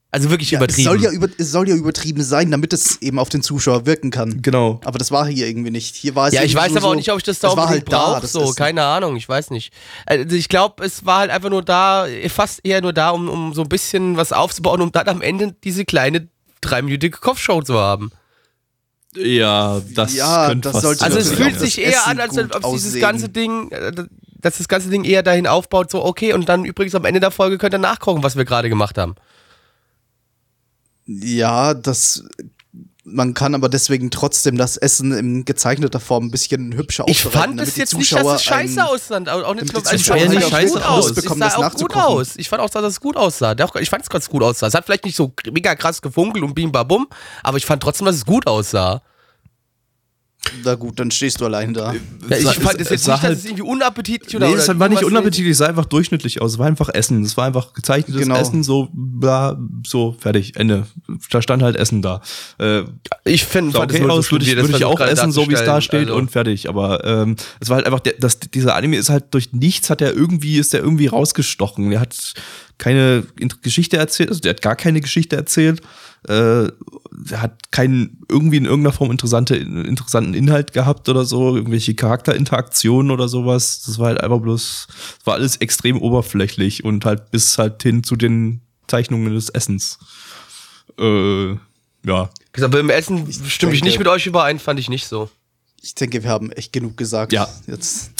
[0.09, 0.85] Also wirklich Ja, es, übertrieben.
[0.89, 4.09] soll ja über, es soll ja übertrieben sein, damit es eben auf den Zuschauer wirken
[4.09, 4.41] kann.
[4.41, 4.79] Genau.
[4.85, 5.95] Aber das war hier irgendwie nicht.
[5.97, 7.71] Hier war es ja, ich weiß so- aber auch nicht, ob ich das da unbedingt
[7.71, 8.27] halt da, brauche.
[8.27, 9.73] So, keine Ahnung, ich weiß nicht.
[10.05, 13.53] Also ich glaube, es war halt einfach nur da, fast eher nur da, um, um
[13.53, 16.29] so ein bisschen was aufzubauen, um dann am Ende diese kleine
[16.61, 18.11] dreiminütige Kopfshow zu haben.
[19.15, 22.19] Ja, das Ja, könnte das fast sollte Also es fühlt auch sich eher Essen an,
[22.19, 23.69] als ob dieses ganze Ding,
[24.39, 27.31] dass das ganze Ding eher dahin aufbaut, so okay, und dann übrigens am Ende der
[27.31, 29.15] Folge könnt ihr nachgucken, was wir gerade gemacht haben.
[31.07, 32.23] Ja, das.
[33.09, 37.57] Man kann aber deswegen trotzdem das Essen in gezeichneter Form ein bisschen hübscher Ich aufbereiten,
[37.57, 39.21] fand es jetzt nicht, dass es scheiße aussah.
[39.27, 41.11] Auch auch nicht, die also sah nicht scheiße gut aus.
[41.11, 42.35] Es sah auch gut aus.
[42.35, 43.55] Ich fand auch, dass es gut aussah.
[43.79, 44.67] Ich fand es ganz gut aussah.
[44.67, 47.07] Es hat vielleicht nicht so mega krass gefunkelt und bim babum,
[47.43, 49.01] aber ich fand trotzdem, dass es gut aussah.
[50.63, 51.93] Na gut, dann stehst du allein da.
[52.29, 54.53] Ja, ich sah- fand es es jetzt nicht, dass halt- es irgendwie unappetitlich oder Nee,
[54.53, 56.53] oder es war nicht unappetitlich, es sah einfach durchschnittlich aus.
[56.53, 57.21] Es war einfach Essen.
[57.23, 58.37] Es war einfach gezeichnetes Genau.
[58.39, 60.87] Essen, so bla, so fertig, Ende.
[61.31, 62.21] Da stand halt Essen da.
[62.59, 62.83] Äh,
[63.25, 65.31] Ich find, sah fand es okay so aus, würde ich, das würde ich auch essen,
[65.33, 66.69] so wie es da steht Also- und fertig.
[66.69, 70.01] Aber ähm, es war halt einfach, der, das, dieser Anime ist halt durch nichts hat
[70.01, 71.89] er irgendwie, ist der irgendwie rausgestochen.
[71.89, 72.15] Der hat
[72.77, 73.23] keine
[73.63, 75.81] Geschichte erzählt, also der hat gar keine Geschichte erzählt.
[76.27, 76.67] Äh,
[77.31, 83.27] hat keinen irgendwie in irgendeiner Form interessante, interessanten Inhalt gehabt oder so, irgendwelche Charakterinteraktionen oder
[83.27, 83.83] sowas.
[83.85, 88.03] Das war halt einfach bloß, das war alles extrem oberflächlich und halt bis halt hin
[88.03, 89.99] zu den Zeichnungen des Essens.
[90.99, 91.51] Äh,
[92.05, 92.29] ja.
[92.61, 95.29] Aber im Essen stimme ich denke- nicht mit euch überein, fand ich nicht so.
[95.81, 97.31] Ich denke, wir haben echt genug gesagt.
[97.31, 97.47] Ja.
[97.67, 98.11] Jetzt.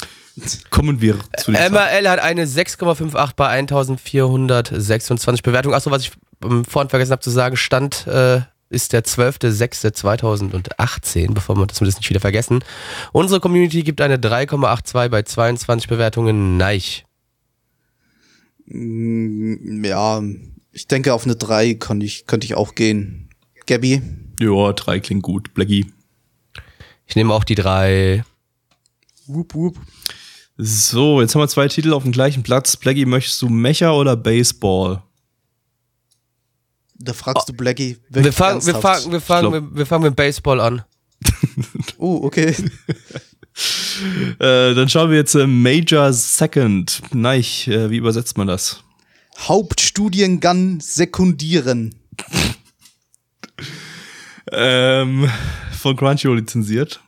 [0.70, 5.74] Kommen wir zu den MRL hat eine 6,58 bei 1426 Bewertungen.
[5.74, 6.12] Achso, was ich
[6.44, 12.08] ähm, vorhin vergessen habe zu sagen, Stand äh, ist der 12.06.2018, bevor wir das nicht
[12.10, 12.62] wieder vergessen.
[13.12, 16.56] Unsere Community gibt eine 3,82 bei 22 Bewertungen.
[16.56, 17.04] Neich.
[18.66, 20.22] Mm, Ja,
[20.72, 23.30] ich denke, auf eine 3 könnte ich, könnte ich auch gehen.
[23.66, 24.02] Gabby?
[24.40, 25.52] Ja, drei klingt gut.
[25.54, 25.86] Blackie.
[27.06, 28.24] Ich nehme auch die drei.
[29.26, 29.76] Whoop, whoop.
[30.60, 32.76] So, jetzt haben wir zwei Titel auf dem gleichen Platz.
[32.76, 35.04] Blackie, möchtest du Mecha oder Baseball?
[36.96, 37.96] Da fragst du Blackie.
[38.08, 40.82] Wir fangen, wir fangen, wir fangen, wir, wir fangen mit Baseball an.
[41.96, 42.56] Oh, okay.
[44.40, 47.02] Äh, dann schauen wir jetzt äh, Major Second.
[47.14, 48.82] Neich, äh, wie übersetzt man das?
[49.38, 51.94] Hauptstudiengang sekundieren.
[54.50, 55.30] Ähm,
[55.78, 57.02] von Crunchyroll lizenziert.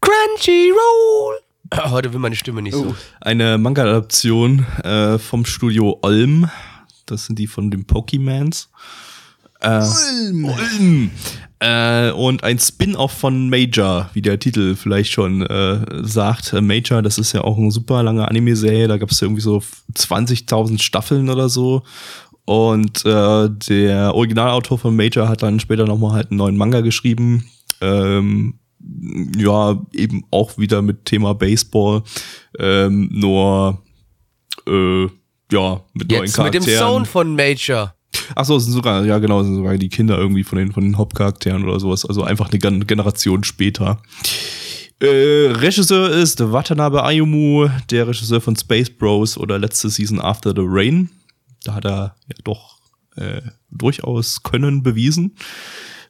[0.00, 1.38] Crunchyroll!
[1.90, 2.94] Heute will meine Stimme nicht so.
[3.20, 6.48] Eine Manga-Adaption äh, vom Studio Olm.
[7.06, 8.68] Das sind die von den Pokemans.
[9.60, 9.82] Äh,
[10.30, 11.10] Ulm.
[11.60, 16.52] Äh, und ein Spin-off von Major, wie der Titel vielleicht schon äh, sagt.
[16.52, 18.88] Äh, Major, das ist ja auch eine super lange Anime-Serie.
[18.88, 19.62] Da gab es ja irgendwie so
[19.94, 21.84] 20.000 Staffeln oder so.
[22.44, 27.48] Und äh, der Originalautor von Major hat dann später nochmal halt einen neuen Manga geschrieben.
[27.80, 28.58] Ähm,
[29.36, 32.02] ja, eben auch wieder mit Thema Baseball.
[32.58, 33.82] Ähm, nur,
[34.66, 35.04] äh,
[35.50, 36.64] ja, mit neuen Jetzt mit Charakteren.
[36.64, 37.94] dem Sound von Major.
[38.34, 40.82] Ach so, es sind sogar, ja genau, sind sogar die Kinder irgendwie von den, von
[40.82, 42.04] den Hauptcharakteren oder sowas.
[42.04, 44.02] Also einfach eine Gen- Generation später.
[45.00, 50.62] Äh, Regisseur ist Watanabe Ayumu, der Regisseur von Space Bros oder letzte Season After the
[50.64, 51.10] Rain.
[51.64, 52.78] Da hat er ja doch
[53.16, 55.36] äh, durchaus Können bewiesen.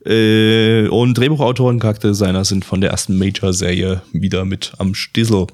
[0.05, 5.47] Äh, und Drehbuchautor und Charakterdesigner sind von der ersten Major-Serie wieder mit am Stissel.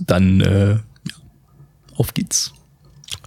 [0.00, 0.80] Dann äh, ja,
[1.96, 2.52] Auf geht's.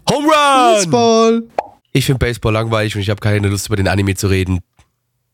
[0.10, 0.74] Home Run!
[0.76, 1.44] Baseball.
[1.92, 4.60] Ich finde Baseball langweilig und ich habe keine Lust über den Anime zu reden.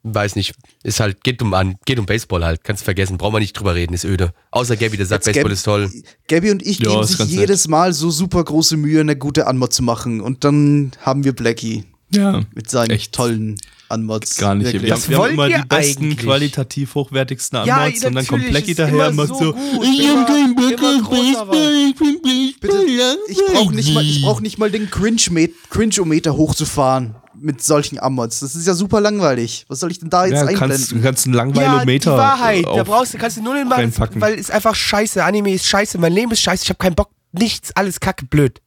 [0.07, 3.39] Weiß nicht, ist halt, geht um, an, geht um Baseball halt, kannst vergessen, brauchen wir
[3.39, 4.33] nicht drüber reden, ist öde.
[4.51, 5.91] Außer Gabby, der sagt, Jetzt Baseball Gab- ist toll.
[6.27, 7.39] Gabby und ich Ja, geben sich ganz nett.
[7.39, 10.21] jedes Mal so super große Mühe, eine gute Anmod zu machen.
[10.21, 12.43] Und dann haben wir Blackie Ja.
[12.53, 13.13] mit seinen Echt.
[13.13, 13.55] tollen
[13.89, 14.37] Anmods.
[14.37, 14.73] Gar nicht.
[14.73, 14.83] Wirklich.
[14.83, 16.17] Wir, haben, wir haben wollt immer ihr die besten, eigentlich?
[16.19, 20.27] qualitativ hochwertigsten Ja, Anmods und dann kommt ist daher und macht so so, ich hab
[20.27, 22.85] keinen Bock auf Baseball, ich bin Baseball.
[22.85, 28.39] Bitte, ich brauche nicht mal, ich brauch nicht mal den Cringe-O-Meter hochzufahren mit solchen Ammods.
[28.39, 29.65] Das ist ja super langweilig.
[29.67, 30.69] Was soll ich denn da jetzt Ja, einblenden?
[30.69, 33.67] kannst, du kannst einen Ja, die Langweilometer Wahrheit, da brauchst du, kannst du nur den
[33.67, 36.95] machen, weil es einfach scheiße, Anime ist scheiße, mein Leben ist scheiße, ich habe keinen
[36.95, 38.61] Bock, nichts, alles kacke, blöd.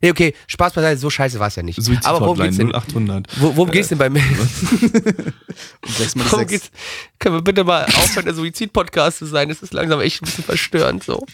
[0.00, 1.78] Nee, okay, Spaß beiseite, so scheiße war es ja nicht.
[2.04, 2.72] Aber worum geht's denn?
[2.72, 3.26] 0800.
[3.40, 4.22] Wo, worum geht's denn bei mir?
[4.22, 4.28] Um
[6.30, 6.70] Worum geht's?
[7.18, 9.48] Können wir bitte mal aufhören, der Suizid-Podcast zu sein?
[9.48, 11.24] Das ist langsam echt ein bisschen verstörend so.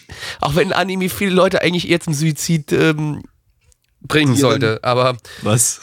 [0.41, 3.23] Auch wenn Anime viele Leute eigentlich eher zum Suizid ähm,
[4.01, 5.81] bringen sollte, aber Was?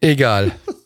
[0.00, 0.52] egal.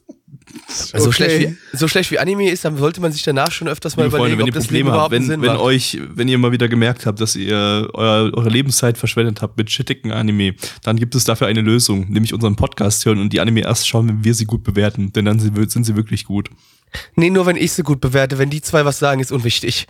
[0.92, 1.12] So, Okay.
[1.12, 4.04] schlecht wie, so schlecht wie Anime ist, dann sollte man sich danach schon öfters mal
[4.04, 6.36] Liebe überlegen, Freunde, wenn ob ihr das Probleme Leben habt, wenn, wenn euch, wenn ihr
[6.36, 10.96] mal wieder gemerkt habt, dass ihr euer, eure Lebenszeit verschwendet habt mit shittigen Anime, dann
[10.96, 14.24] gibt es dafür eine Lösung, nämlich unseren Podcast hören und die Anime erst schauen, wenn
[14.24, 16.50] wir sie gut bewerten, denn dann sind sind sie wirklich gut.
[17.16, 18.38] Nee, nur wenn ich sie gut bewerte.
[18.38, 19.86] Wenn die zwei was sagen, ist unwichtig.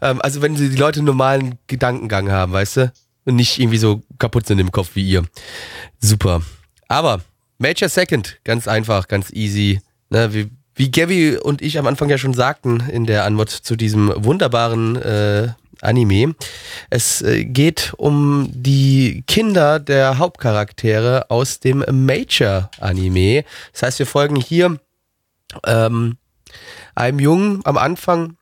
[0.00, 2.92] Ähm, also wenn sie die Leute einen normalen Gedankengang haben, weißt du?
[3.24, 5.24] Und nicht irgendwie so kaputt sind im Kopf wie ihr.
[6.00, 6.42] Super.
[6.88, 7.20] Aber
[7.58, 9.80] Major Second, ganz einfach, ganz easy.
[10.10, 13.76] Ne, wie, wie Gabby und ich am Anfang ja schon sagten in der Anmod zu
[13.76, 15.48] diesem wunderbaren äh,
[15.82, 16.34] Anime.
[16.88, 23.44] Es äh, geht um die Kinder der Hauptcharaktere aus dem Major-Anime.
[23.72, 24.80] Das heißt, wir folgen hier
[25.66, 26.16] ähm,
[26.94, 28.37] einem Jungen am Anfang,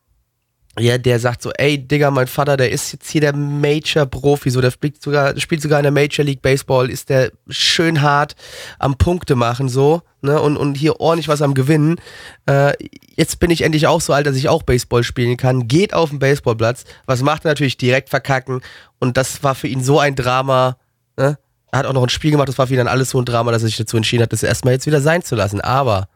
[0.79, 4.61] ja, der sagt so, ey, Digga, mein Vater, der ist jetzt hier der Major-Profi, so,
[4.61, 8.35] der spielt sogar, spielt sogar in der Major League Baseball, ist der schön hart
[8.79, 11.97] am Punkte machen, so, ne, und, und hier ordentlich was am Gewinnen.
[12.45, 12.75] Äh,
[13.17, 16.11] jetzt bin ich endlich auch so alt, dass ich auch Baseball spielen kann, geht auf
[16.11, 17.79] den Baseballplatz, was macht er natürlich?
[17.79, 18.61] Direkt verkacken,
[18.99, 20.77] und das war für ihn so ein Drama,
[21.17, 21.39] ne,
[21.73, 23.25] er hat auch noch ein Spiel gemacht, das war für ihn dann alles so ein
[23.25, 26.09] Drama, dass er sich dazu entschieden hat, das erstmal jetzt wieder sein zu lassen, aber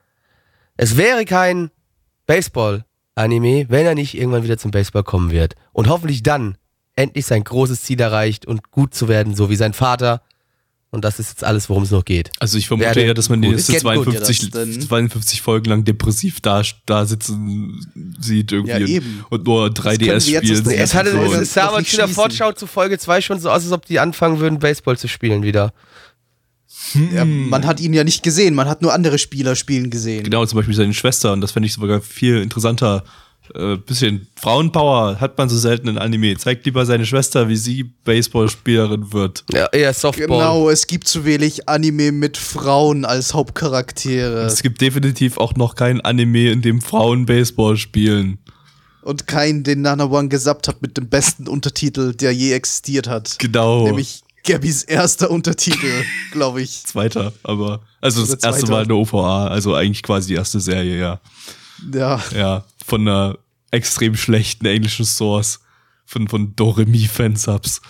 [0.76, 1.70] es wäre kein
[3.24, 5.54] Baseball-Anime, wenn er nicht irgendwann wieder zum Baseball kommen wird.
[5.72, 6.56] Und hoffentlich dann
[6.96, 10.22] endlich sein großes Ziel erreicht und gut zu werden, so wie sein Vater.
[10.92, 12.32] Und das ist jetzt alles, worum es noch geht.
[12.40, 14.80] Also ich vermute Werde ja, dass man die good, 52, ja, das denn.
[14.80, 17.80] 52 Folgen lang depressiv da, da sitzen
[18.20, 19.24] sieht irgendwie Ja, und- eben.
[19.30, 20.66] und nur können 3DS wir jetzt spielen.
[20.80, 22.14] es, hatte, es, sah aber nicht zu der schließen.
[22.22, 25.44] Fortschau zu Folge 2 schon so aus, als ob die anfangen würden, Baseball zu spielen
[25.44, 25.72] wieder.
[27.14, 30.24] Ja, man hat ihn ja nicht gesehen, man hat nur andere Spieler spielen gesehen.
[30.24, 33.04] Genau, zum Beispiel seine Schwester und das fände ich sogar viel interessanter.
[33.54, 36.36] Äh, bisschen Frauenpower hat man so selten in Anime.
[36.36, 39.44] Zeigt lieber seine Schwester, wie sie Baseballspielerin wird.
[39.52, 40.26] Ja, eher Softball.
[40.28, 45.74] Genau, es gibt zu wenig Anime mit Frauen als Hauptcharaktere Es gibt definitiv auch noch
[45.74, 48.38] kein Anime, in dem Frauen Baseball spielen.
[49.02, 53.36] und keinen, den Nana One gesappt hat mit dem besten Untertitel, der je existiert hat.
[53.38, 53.84] Genau.
[53.84, 56.82] Nämlich Gabbys erster Untertitel, glaube ich.
[56.86, 58.70] Zweiter, aber also das erste.
[58.70, 61.20] Mal eine OVA, also eigentlich quasi die erste Serie, ja.
[61.92, 62.22] Ja.
[62.34, 63.38] Ja, von einer
[63.70, 65.60] extrem schlechten englischen Source.
[66.06, 67.80] Von, von Doremi Fansubs.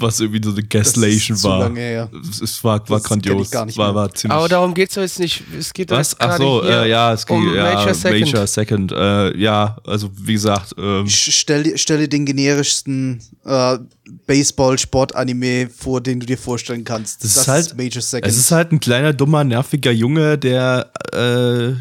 [0.00, 1.58] Was irgendwie so eine Gaslation war.
[1.60, 2.10] lange her.
[2.30, 3.50] Es, es war, war Das grandios.
[3.50, 4.36] gar nicht war, war ziemlich.
[4.36, 5.42] Aber darum geht's doch jetzt nicht.
[5.58, 6.12] Es geht was?
[6.12, 8.20] jetzt Ach gerade so, hier äh, ja, es ging um ja, Major Second.
[8.32, 8.92] Major Second.
[8.92, 13.78] Äh, ja, also wie gesagt, ähm, Sch- Stell, dir- stell dir den generischsten äh,
[14.26, 17.24] Baseball-Sport-Anime vor, den du dir vorstellen kannst.
[17.24, 18.30] Das ist halt- Major Second.
[18.30, 21.72] es ist halt ein kleiner, dummer, nerviger Junge, der äh,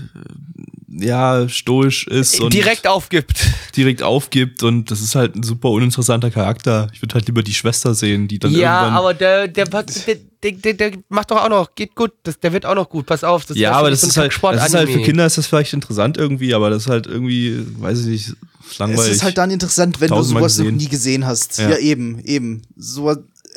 [0.88, 3.34] ja stoisch ist und Direkt aufgibt.
[3.76, 6.88] direkt aufgibt und das ist halt ein super uninteressanter Charakter.
[6.94, 10.52] Ich würde halt lieber die Schwester sehen, die dann Ja, irgendwann aber der, der, der,
[10.52, 13.24] der, der, macht doch auch noch, geht gut, das, der wird auch noch gut, pass
[13.24, 13.46] auf.
[13.46, 15.02] Das ja, aber das ist halt, das ist halt für.
[15.02, 18.34] Kinder ist das vielleicht interessant irgendwie, aber das ist halt irgendwie, weiß ich nicht,
[18.70, 19.12] es langweilig.
[19.12, 21.58] ist halt dann interessant, wenn du sowas noch nie gesehen hast.
[21.58, 21.72] Ja.
[21.72, 22.62] Ja, eben, eben.
[22.76, 23.16] So,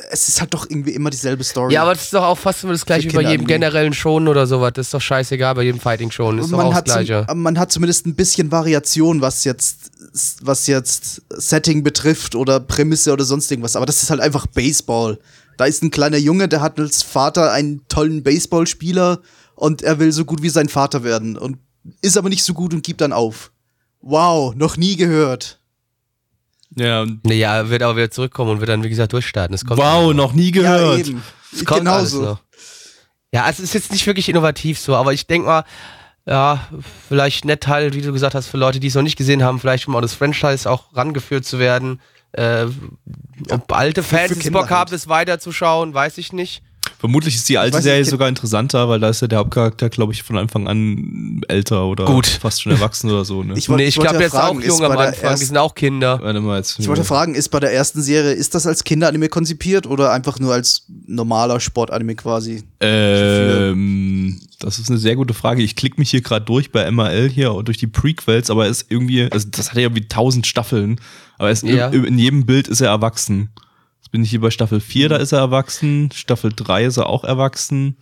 [0.09, 1.73] es ist halt doch irgendwie immer dieselbe Story.
[1.73, 4.27] Ja, aber das ist doch auch fast immer das gleiche wie bei jedem generellen Schon
[4.27, 4.71] oder sowas.
[4.73, 6.37] Das ist doch scheißegal bei jedem Fighting-Schon.
[6.37, 9.43] Das ist doch auch man das hat, zum, man hat zumindest ein bisschen Variation, was
[9.43, 9.91] jetzt,
[10.41, 13.75] was jetzt Setting betrifft oder Prämisse oder sonst irgendwas.
[13.75, 15.19] Aber das ist halt einfach Baseball.
[15.57, 19.19] Da ist ein kleiner Junge, der hat als Vater einen tollen Baseballspieler
[19.55, 21.57] und er will so gut wie sein Vater werden und
[22.01, 23.51] ist aber nicht so gut und gibt dann auf.
[24.01, 25.60] Wow, noch nie gehört.
[26.75, 29.51] Ja, Naja, er wird aber wieder zurückkommen und wird dann, wie gesagt, durchstarten.
[29.53, 30.99] Das kommt wow, noch nie Ja, gehört.
[31.07, 31.23] eben.
[31.53, 32.29] Es kommt alles Genauso.
[32.31, 32.39] noch.
[33.33, 35.63] Ja, es ist jetzt nicht wirklich innovativ so, aber ich denke mal,
[36.25, 36.67] ja,
[37.07, 39.59] vielleicht nett halt, wie du gesagt hast, für Leute, die es noch nicht gesehen haben,
[39.59, 42.01] vielleicht um auch das Franchise auch rangeführt zu werden.
[42.33, 42.65] Äh,
[43.49, 44.93] ob alte Fans Bock haben, halt.
[44.93, 46.61] es weiterzuschauen, weiß ich nicht.
[47.01, 49.89] Vermutlich ist die alte weiß Serie nicht, sogar interessanter, weil da ist ja der Hauptcharakter,
[49.89, 52.27] glaube ich, von Anfang an älter oder Gut.
[52.27, 53.41] fast schon erwachsen oder so.
[53.43, 53.55] Ne?
[53.57, 55.13] Ich wollt- nee, ich wollte glaube, ja fragen, auch jung ist am Anfang.
[55.19, 56.19] Die ersten- sind auch Kinder.
[56.21, 56.77] Warte mal jetzt.
[56.79, 60.39] Ich wollte fragen, ist bei der ersten Serie, ist das als Kinderanime konzipiert oder einfach
[60.39, 62.63] nur als normaler Sportanime quasi?
[62.79, 65.63] Ähm, das ist eine sehr gute Frage.
[65.63, 68.85] Ich klicke mich hier gerade durch bei MRL hier durch die Prequels, aber er ist
[68.89, 70.99] irgendwie, also das hat ja wie tausend Staffeln,
[71.37, 71.87] aber er ist Ja.
[71.87, 73.49] in, in jedem Bild ist er erwachsen.
[74.11, 77.07] Jetzt bin ich hier bei Staffel 4, da ist er erwachsen, Staffel 3 ist er
[77.07, 77.95] auch erwachsen,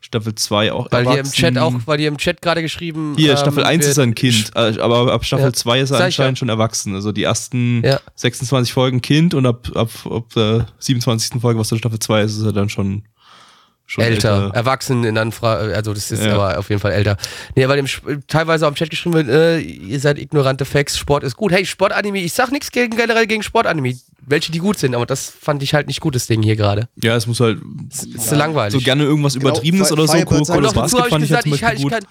[0.00, 1.26] Staffel 2 auch Weil hier erwachsen.
[1.46, 3.98] im Chat auch, weil hier im Chat gerade geschrieben Hier, ähm, Staffel 1 wird- ist
[3.98, 6.96] er ein Kind, äh, aber ab Staffel Ja, 2 ist er anscheinend schon erwachsen.
[6.96, 8.00] Also die ersten Ja.
[8.16, 11.40] 26 Folgen Kind und ab, ab, ab der 27.
[11.40, 13.04] Folge, was der Staffel 2 ist, ist er dann schon,
[13.90, 16.34] schon älter, erwachsen in Anfrage, also das ist Ja.
[16.34, 17.16] aber auf jeden Fall älter.
[17.56, 20.96] Nee, weil im, Sp- teilweise auch im Chat geschrieben wird, äh, ihr seid ignorante Facts,
[20.96, 21.50] Sport ist gut.
[21.50, 25.28] Hey, Sportanime, ich sag nichts gegen, generell gegen Sportanime, welche die gut sind, aber das
[25.28, 26.88] fand ich halt nicht gut, das Ding hier gerade.
[27.02, 27.58] Ja, es muss halt
[27.90, 28.72] Ist zu langweilig.
[28.74, 30.12] so gerne irgendwas Genau, Übertriebenes Fi- oder so.
[30.24, 32.04] Kuroko noch dazu habe ich fand gesagt, zum ich, halt, ich kann.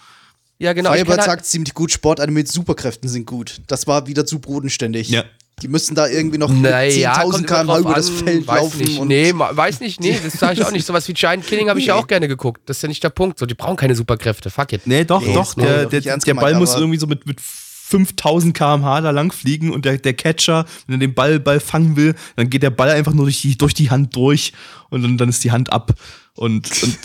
[0.62, 0.90] Ja, genau.
[0.90, 3.62] Ich Firebird kann halt, sagt ziemlich gut, Sportanime mit Superkräften sind gut.
[3.68, 5.08] Das war wieder zu bodenständig.
[5.10, 5.24] Ja.
[5.62, 8.56] Die müssen da irgendwie noch naja, 10.000 kommt immer km/h drauf über das Feld weiß
[8.58, 8.78] laufen.
[8.80, 9.00] Nicht.
[9.00, 10.86] und Nee, weiß nicht, nee, das sage ich auch nicht.
[10.86, 12.02] Sowas wie Giant Killing habe ich ja Nee.
[12.02, 12.62] auch gerne geguckt.
[12.66, 13.40] Das ist ja nicht der Punkt.
[13.40, 14.50] So, die brauchen keine Superkräfte.
[14.50, 14.82] Fuck it.
[14.86, 15.54] Nee, doch, Nee, doch.
[15.54, 19.72] Der, der, ernst der Ball muss irgendwie so mit, mit 5000 km/h da lang fliegen
[19.72, 22.92] und der, der Catcher, wenn er den Ball, Ball fangen will, dann geht der Ball
[22.92, 24.54] einfach nur durch die, durch die Hand durch
[24.90, 25.94] und dann, dann ist die Hand ab
[26.36, 26.98] und, und,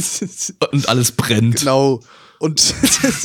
[0.72, 1.56] und alles brennt.
[1.60, 2.00] Genau.
[2.38, 2.74] Und,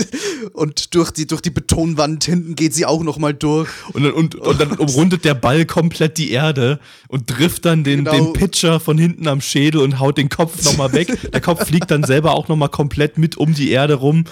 [0.53, 3.69] und durch, die, durch die Betonwand hinten geht sie auch noch mal durch.
[3.93, 8.05] Und dann, und, und dann umrundet der Ball komplett die Erde und trifft dann den,
[8.05, 8.11] Genau.
[8.11, 11.31] den Pitcher von hinten am Schädel und haut den Kopf nochmal weg.
[11.31, 14.25] Der Kopf fliegt dann selber auch nochmal komplett mit um die Erde rum.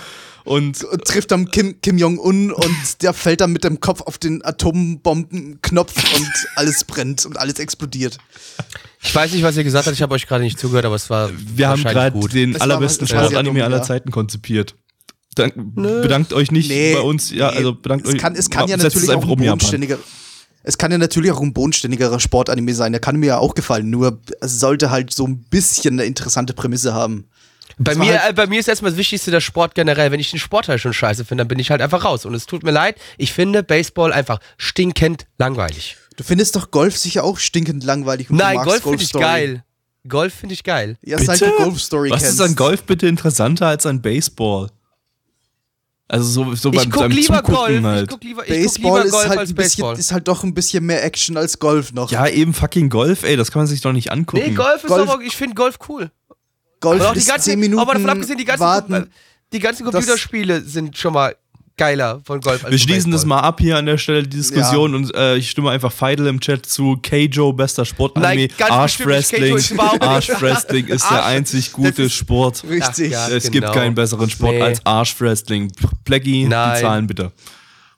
[0.47, 4.17] Und Und trifft dann Kim, Kim Jong-un und der fällt dann mit dem Kopf auf
[4.17, 8.17] den Atombombenknopf und alles brennt und alles explodiert.
[9.01, 9.95] Ich weiß nicht, was ihr gesagt habt.
[9.95, 13.07] Ich habe euch gerade nicht zugehört, aber es war wir haben gerade den Das allerbesten
[13.07, 13.83] Sportanime dumm, aller ja.
[13.83, 14.75] Zeiten konzipiert.
[15.35, 17.29] Dank, bedankt euch nicht Nee, bei uns.
[17.29, 18.19] Ja, nee, also bedankt es euch.
[18.19, 19.99] kann, es kann ja natürlich auch ein um, bodenständiger.
[20.63, 22.91] Es kann ja natürlich auch ein bodenständigerer Sportanime sein.
[22.91, 23.89] Der kann mir ja auch gefallen.
[23.89, 27.25] Nur es sollte halt so ein bisschen eine interessante Prämisse haben.
[27.79, 30.11] Bei Das mir, halt- äh, bei mir ist erstmal das Wichtigste der Sport generell.
[30.11, 32.25] Wenn ich den Sport halt schon scheiße finde, dann bin ich halt einfach raus.
[32.25, 35.95] Und es tut mir leid, ich finde Baseball einfach stinkend langweilig.
[36.15, 38.29] Du findest doch Golf sicher auch stinkend langweilig.
[38.31, 39.63] Nein, Golf finde ich geil.
[40.09, 40.97] Golf finde ich geil.
[41.03, 42.35] Ja, seit du Golf Story Was kennst.
[42.35, 44.69] ist an Golf bitte interessanter als an Baseball?
[46.07, 47.77] Also so, so Ich beim, guck beim lieber Zugucken Golf.
[47.79, 48.09] Ich halt.
[48.09, 49.99] guck lieber, ich guck Baseball lieber ist Golf halt als bisschen, Baseball.
[49.99, 52.09] ist halt doch ein bisschen mehr Action als Golf noch.
[52.11, 54.43] Ja, eben fucking Golf, ey, das kann man sich doch nicht angucken.
[54.47, 56.09] Nee, Golf ist Golf- aber, ich finde Golf cool.
[56.79, 59.09] Golf Aber auch die ist ganzen, 10 Minuten aber davon abgesehen, die ganzen, warten.
[59.53, 61.35] die ganzen Computerspiele sind schon mal
[61.75, 64.95] geiler von Golf als Wir schließen das mal ab hier an der Stelle, die Diskussion,
[64.95, 66.97] und äh, ich stimme einfach Feidel im Chat zu.
[67.03, 68.47] Keijo, bester Sportanime.
[68.67, 69.59] Arschwrestling.
[70.01, 72.63] Arschwrestling ist der einzig gute ist- Sport.
[72.67, 73.11] Richtig.
[73.11, 73.29] Ja.
[73.29, 73.51] es genau.
[73.67, 74.61] gibt keinen besseren Sport Nee.
[74.63, 75.71] als Arschwrestling.
[76.03, 76.49] Blackie, die.
[76.49, 77.31] Zahlen bitte.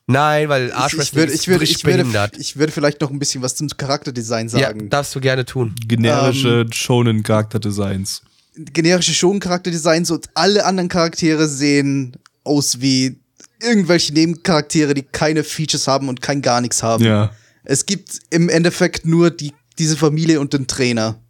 [0.08, 2.38] Nein, weil Ich, ich, Arschwrestling würde, ist ich, würde, frisch ich, würde, behindert.
[2.38, 4.90] ich würde vielleicht noch ein bisschen was zum Charakterdesign Ja, sagen.
[4.90, 5.76] darfst du gerne tun.
[5.88, 8.24] Generische Ähm, Shonen-Charakterdesigns.
[8.56, 13.20] Generische Shonen-Charakterdesigns und alle anderen Charaktere sehen aus wie
[13.62, 17.04] irgendwelche Nebencharaktere, die keine Features haben und kein gar nichts haben.
[17.04, 17.32] Ja.
[17.64, 21.22] Es gibt im Endeffekt nur die, diese Familie und den Trainer.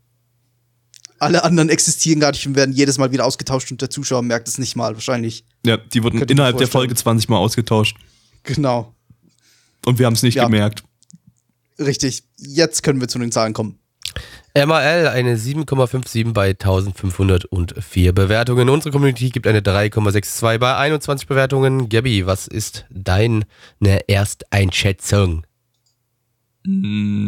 [1.19, 4.47] Alle anderen existieren gar nicht und werden jedes Mal wieder ausgetauscht und der Zuschauer merkt
[4.47, 5.43] es nicht mal, wahrscheinlich.
[5.65, 6.67] Ja, die wurden innerhalb der.
[6.67, 7.97] Folge 20 Mal ausgetauscht.
[8.43, 8.95] Genau.
[9.85, 10.45] Und wir haben es nicht Ja.
[10.45, 10.83] gemerkt.
[11.77, 12.23] Richtig.
[12.37, 13.79] Jetzt können wir zu den Zahlen kommen.
[14.55, 18.69] MAL eine 7,57 bei 1504 Bewertungen.
[18.69, 21.87] Unsere Community gibt eine 3,62 bei 21 Bewertungen.
[21.89, 23.45] Gabby, was ist deine
[24.07, 25.45] Ersteinschätzung?
[26.65, 27.19] Mm,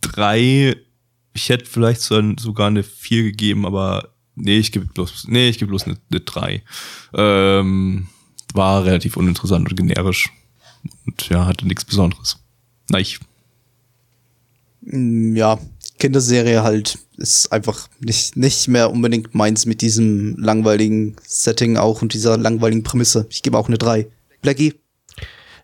[0.00, 0.76] drei.
[1.34, 5.58] Ich hätte vielleicht so, sogar eine vier gegeben, aber nee, ich gebe bloß, nee, ich
[5.58, 6.62] gebe bloß eine, eine drei.
[7.14, 8.08] Ähm,
[8.54, 10.30] war relativ uninteressant und generisch.
[11.06, 12.38] Und ja, hatte nichts Besonderes.
[12.88, 13.20] Nein, ich,
[14.86, 15.58] Mm, Ja,
[15.98, 22.12] Kinderserie halt ist einfach nicht, nicht mehr unbedingt meins mit diesem langweiligen Setting auch und
[22.12, 23.26] dieser langweiligen Prämisse.
[23.30, 24.06] Ich gebe auch eine 3.
[24.42, 24.74] Blackie?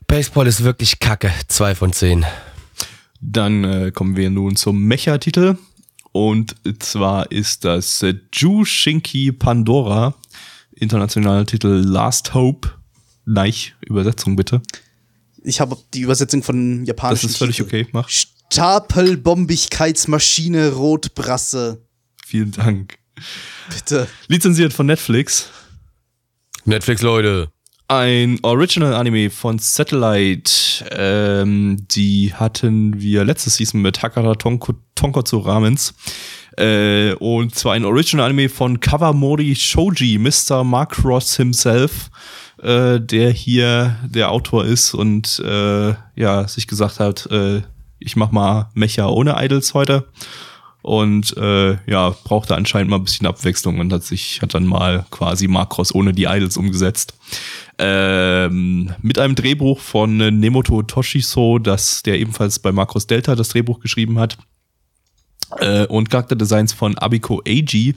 [0.06, 1.30] Baseball ist wirklich kacke.
[1.48, 2.24] 2 von 10.
[3.20, 5.56] Dann äh, kommen wir nun zum Mecha-Titel.
[6.12, 10.14] Und zwar ist das äh, Jushinki Pandora.
[10.74, 12.70] Internationaler Titel Last Hope.
[13.26, 13.52] Nein,
[13.82, 14.62] Übersetzung bitte.
[15.44, 17.68] Ich habe die Übersetzung von Das japanischen ist völlig Titel.
[17.68, 17.86] okay.
[17.92, 18.08] Mach.
[18.08, 21.82] Stapelbombigkeitsmaschine Rotbrasse.
[22.24, 22.98] Vielen Dank.
[23.74, 24.06] Bitte.
[24.28, 25.48] Lizenziert von Netflix.
[26.64, 27.48] Netflix, Leute.
[27.88, 30.52] ein Original Anime von Satellite.
[30.92, 35.92] Ähm, die hatten wir letzte Season mit Hakata Tonko, Tonkotsu Ramens.
[36.56, 40.64] Äh, und zwar ein Original Anime von Kawamori Shoji, Mr.
[40.64, 42.10] Mark Ross himself,
[42.62, 47.62] äh, der hier der Autor ist und äh, ja, sich gesagt hat, äh,
[47.98, 50.06] ich mach mal Mecha ohne Idols heute
[50.82, 55.06] und äh, ja, brauchte anscheinend mal ein bisschen Abwechslung und hat sich, hat dann mal
[55.10, 57.14] quasi Makros ohne die Idols umgesetzt.
[57.78, 63.80] Ähm, mit einem Drehbuch von Nemoto Toshiso, das, der ebenfalls bei Makros Delta das Drehbuch
[63.80, 64.36] geschrieben hat.
[65.58, 67.94] Äh, und Charakterdesigns von Abiko Eiji,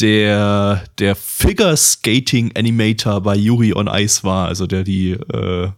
[0.00, 5.70] der der Figure Skating Animator bei Yuri on Ice war, also der die äh,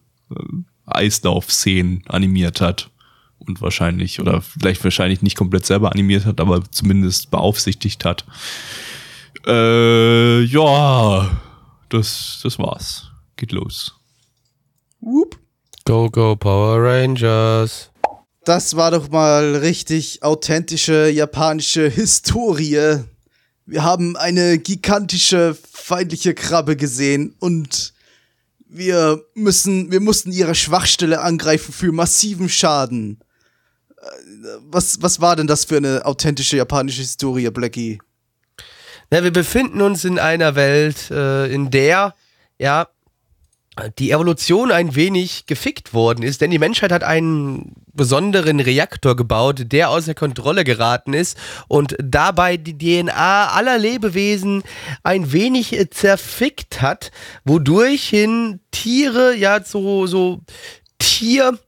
[0.87, 2.91] Eislauf-Szenen animiert hat
[3.39, 8.25] und wahrscheinlich oder vielleicht wahrscheinlich nicht komplett selber animiert hat, aber zumindest beaufsichtigt hat.
[9.47, 11.31] Äh, ja,
[11.89, 13.11] das, das war's.
[13.37, 13.95] Geht los.
[15.01, 15.39] Whoop.
[15.87, 17.91] Go, go, Power Rangers.
[18.45, 23.05] Das war doch mal richtig authentische japanische Historie.
[23.71, 27.95] Wir haben eine gigantische feindliche Krabbe gesehen und
[28.69, 33.21] wir müssen, wir mussten ihre Schwachstelle angreifen für massiven Schaden.
[33.97, 34.03] Äh,
[34.63, 38.01] Was, was war denn das für eine authentische japanische Historie, Blackie?
[39.09, 42.17] Na, wir befinden uns in einer Welt, äh, in der,
[42.59, 42.89] ja,
[44.01, 49.65] die Evolution ein wenig gefickt worden ist, denn die Menschheit hat einen besonderen Reaktor gebaut,
[49.73, 51.37] der außer Kontrolle geraten ist
[51.69, 54.63] und dabei die DNA aller Lebewesen
[55.03, 57.11] ein wenig äh, zerfickt hat,
[57.45, 60.41] wodurch hin Tiere ja so, so
[60.99, 61.59] Tier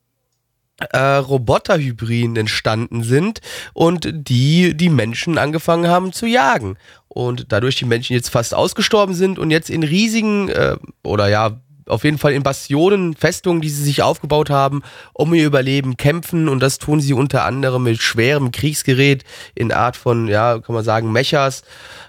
[0.90, 3.40] äh, Roboterhybriden entstanden sind
[3.72, 6.76] und die die Menschen angefangen haben zu jagen.
[7.08, 11.60] Und dadurch die Menschen jetzt fast ausgestorben sind und jetzt in riesigen äh, oder ja,
[11.86, 16.48] auf jeden Fall in Bastionen, Festungen, die sie sich aufgebaut haben, um ihr Überleben kämpfen.
[16.48, 19.24] Und das tun sie unter anderem mit schwerem Kriegsgerät
[19.54, 21.62] in Art von, ja, kann man sagen, Mechas,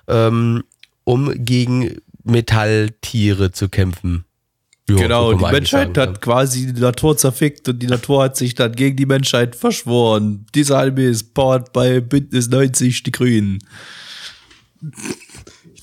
[0.07, 0.63] ähm,
[1.03, 4.25] um gegen Metalltiere zu kämpfen.
[4.89, 8.35] Ja, so genau, kann die Menschheit hat quasi die Natur zerfickt und die Natur hat
[8.35, 10.45] sich dann gegen die Menschheit verschworen.
[10.55, 13.59] Dieser Anime ist powered bei Bündnis 90 Die Grünen.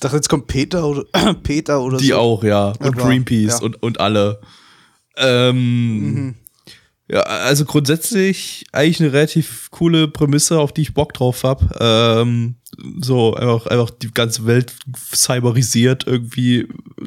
[0.00, 1.04] Ich dachte, jetzt kommt Peter oder
[1.42, 2.16] Peter oder Die so.
[2.16, 2.68] auch, ja.
[2.78, 3.62] Und Ja, Greenpeace ja.
[3.66, 4.40] und, und alle.
[5.18, 6.34] Ähm, Mhm.
[7.06, 11.76] Ja, also grundsätzlich eigentlich eine relativ coole Prämisse, auf die ich Bock drauf hab.
[11.80, 12.54] Ähm,
[13.02, 14.72] so einfach, einfach die ganze Welt
[15.12, 16.66] cyberisiert irgendwie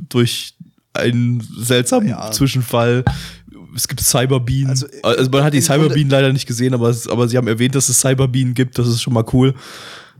[0.10, 0.54] durch
[0.94, 2.30] einen seltsamen Ja.
[2.32, 3.06] Zwischenfall.
[3.76, 4.70] Es gibt Cyberbienen.
[4.70, 7.90] Also, Also, man hat die Cyberbienen leider nicht gesehen, aber, aber sie haben erwähnt, dass
[7.90, 8.78] es Cyberbienen gibt.
[8.78, 9.56] Das ist schon mal cool.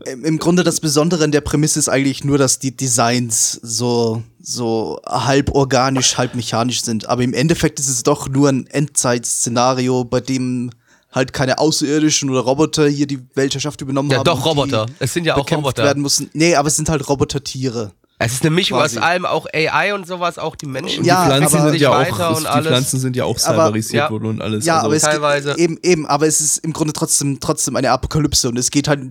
[0.06, 5.00] Im Grunde das Besondere in der Prämisse ist eigentlich nur, dass die Designs so, so
[5.06, 7.08] halb organisch, halb mechanisch sind.
[7.08, 10.72] Aber im Endeffekt ist es doch nur ein Endzeitszenario, bei dem
[11.12, 14.26] halt keine Außerirdischen oder Roboter hier die Weltherrschaft übernommen Ja, haben.
[14.26, 14.86] doch, und die Roboter.
[15.00, 15.84] Es sind ja auch Roboter.
[15.84, 16.30] werden mussten.
[16.34, 17.92] Nee, aber es sind halt Robotertiere.
[18.26, 18.98] Es ist eine Mischung Quasi.
[18.98, 21.90] aus allem, auch AI und sowas, auch die Menschen Ja, die Pflanzen aber- sind ja
[21.90, 22.68] auch, und die alles.
[22.68, 24.10] Pflanzen sind ja auch cyberisiert ja.
[24.12, 24.66] worden und alles.
[24.66, 27.76] Ja, also, aber es teilweise- Geht, eben, eben, aber es ist im Grunde trotzdem, trotzdem
[27.76, 29.02] eine Apokalypse und es geht halt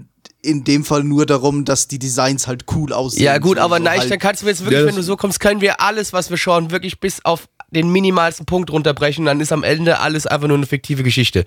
[0.45, 3.23] in dem Fall nur darum, dass die Designs halt cool aussehen.
[3.23, 5.17] Ja, gut, aber so nein, halt- dann kannst du jetzt wirklich, Ja, wenn du so
[5.17, 9.25] kommst, können wir alles, was wir schauen, wirklich bis auf den minimalsten Punkt runterbrechen.
[9.25, 11.45] Dann ist am Ende alles einfach nur eine fiktive Geschichte.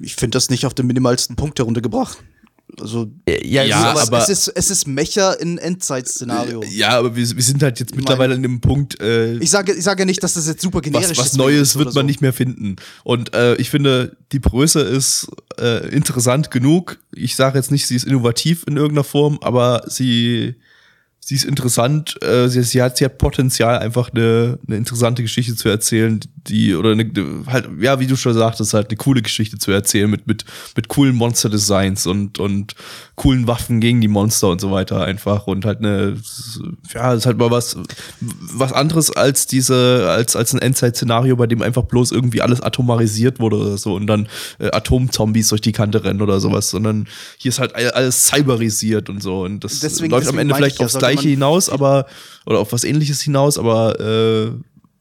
[0.00, 2.18] Ich finde das nicht auf den minimalsten Punkt heruntergebracht.
[2.80, 6.62] Also, Ja, Ja, aber, aber- es ist, es ist Mecha in Endzeitszenario.
[6.70, 9.84] Ja, aber wir, wir sind halt jetzt mittlerweile an dem Punkt, äh, Ich sage, ich
[9.84, 11.36] sage ja nicht, dass das jetzt super generisch was, was ist.
[11.36, 12.02] Neues wird man so.
[12.02, 12.76] nicht mehr finden.
[13.04, 16.98] Und äh, ich finde, die Größe ist äh, interessant genug.
[17.14, 20.54] Ich sage jetzt nicht, sie ist innovativ in irgendeiner Form, aber sie,
[21.24, 22.22] sie ist interessant.
[22.22, 26.74] Äh, sie, sie, hat, sie hat Potenzial, einfach eine, eine interessante Geschichte zu erzählen, die,
[26.74, 27.10] oder eine,
[27.46, 30.44] halt, ja, wie du schon sagtest, halt eine coole Geschichte zu erzählen mit, mit,
[30.76, 32.74] mit coolen Monster-Designs und, und
[33.16, 35.46] coolen Waffen gegen die Monster und so weiter einfach.
[35.46, 36.16] Und halt eine,
[36.92, 37.76] ja, ist halt mal was,
[38.20, 43.38] was anderes als diese, als, als ein Endzeit-Szenario, bei dem einfach bloß irgendwie alles atomarisiert
[43.38, 47.06] wurde oder so und dann äh, Atomzombies durch die Kante rennen oder sowas, sondern
[47.38, 49.42] hier ist halt all- alles cyberisiert und so.
[49.42, 52.06] Und das Deswegen- läuft am deswegen Ende meinte vielleicht aufs Gleiche hinaus, aber,
[52.46, 54.50] oder auf was ähnliches hinaus, aber äh,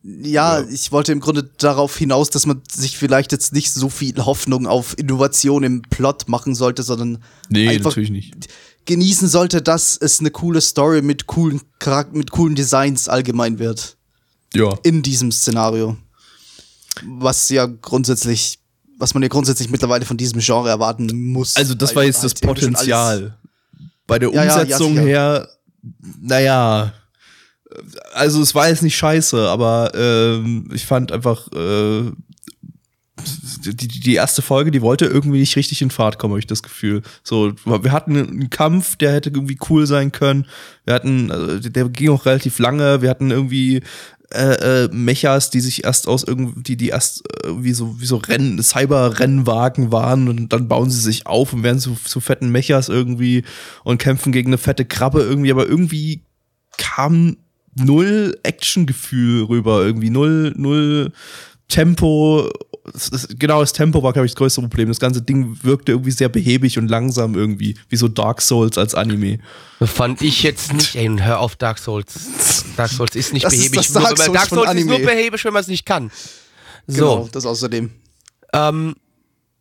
[0.03, 4.17] Ja, ich wollte im Grunde darauf hinaus, dass man sich vielleicht jetzt nicht so viel
[4.17, 7.95] Hoffnung auf Innovation im Plot machen sollte, sondern nee, einfach
[8.85, 13.97] genießen sollte, dass es eine coole Story mit coolen Charakter mit coolen Designs allgemein wird.
[14.55, 14.77] Ja.
[14.83, 15.97] in diesem Szenario.
[17.03, 18.59] Was ja grundsätzlich,
[18.99, 21.55] was man ja grundsätzlich mittlerweile von diesem Genre erwarten muss.
[21.55, 23.37] Also das war jetzt das Potenzial.
[24.05, 25.49] Bei der Ja, ja, ja, Umsetzung her,
[26.21, 26.93] naja,
[28.13, 32.11] also es war jetzt nicht scheiße, aber ähm, ich fand einfach äh,
[33.65, 36.63] die, die erste Folge, die wollte irgendwie nicht richtig in Fahrt kommen, habe ich das
[36.63, 37.01] Gefühl.
[37.23, 40.47] So, wir hatten einen Kampf, der hätte irgendwie cool sein können.
[40.85, 43.01] Wir hatten, also der ging auch relativ lange.
[43.01, 43.81] Wir hatten irgendwie
[44.33, 48.17] äh, äh, Mechas, die sich erst aus irgendwie, die erst äh, wie so wie so
[48.17, 52.89] Rennen, Cyber-Rennwagen waren und dann bauen sie sich auf und werden zu, zu fetten Mechas
[52.89, 53.43] irgendwie
[53.83, 56.23] und kämpfen gegen eine fette Krabbe irgendwie, aber irgendwie
[56.77, 57.37] kam
[57.75, 61.11] null Action-Gefühl rüber, irgendwie null, null
[61.67, 62.49] Tempo.
[62.91, 64.89] Das, das, genau, das Tempo war, glaube ich, das größte Problem.
[64.89, 68.93] Das ganze Ding wirkte irgendwie sehr behäbig und langsam irgendwie, wie so Dark Souls als
[68.93, 69.39] Anime.
[69.81, 70.95] Fand ich jetzt nicht.
[70.95, 72.65] Ey, hör auf Dark Souls.
[72.75, 73.77] Dark Souls ist nicht Das ist behäbig.
[73.77, 76.11] das Dark nur, Souls Dark von Souls ist nur behäbig, wenn man es nicht kann.
[76.85, 77.15] So.
[77.15, 77.89] Genau, das außerdem.
[78.51, 78.95] Ähm,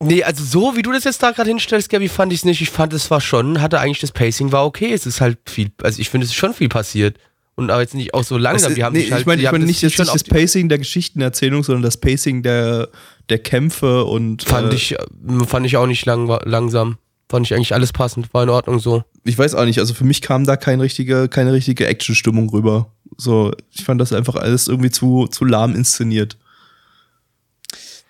[0.00, 2.60] nee, also so wie du das jetzt da gerade hinstellst, Gabi, fand ich es nicht.
[2.60, 4.92] Ich fand, es war schon, hatte eigentlich das Pacing war okay.
[4.92, 7.18] Es ist halt viel, also ich finde, es ist schon viel passiert.
[7.62, 8.70] Und aber jetzt nicht auch so langsam.
[8.70, 10.06] Das, die haben nee, sich halt, ich meine die ich mein das nicht, jetzt schon
[10.06, 12.88] nicht das Pacing der Geschichtenerzählung, sondern das Pacing der,
[13.28, 14.98] der Kämpfe und Fand äh, ich, äh,
[15.46, 16.98] fand ich auch nicht lang, langsam.
[17.28, 19.04] Fand ich eigentlich alles passend, war in Ordnung so.
[19.24, 22.92] ich weiß auch nicht, also für mich kam da keine richtige, keine richtige Actionstimmung rüber.
[23.16, 26.36] So, ich fand das einfach alles irgendwie zu, zu lahm inszeniert.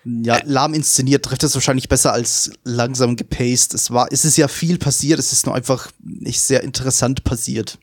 [0.05, 3.73] Ja, lahm inszeniert trifft es wahrscheinlich besser als langsam gepaced.
[3.73, 7.77] Es war, es ist ja viel passiert, es ist nur einfach nicht sehr interessant passiert.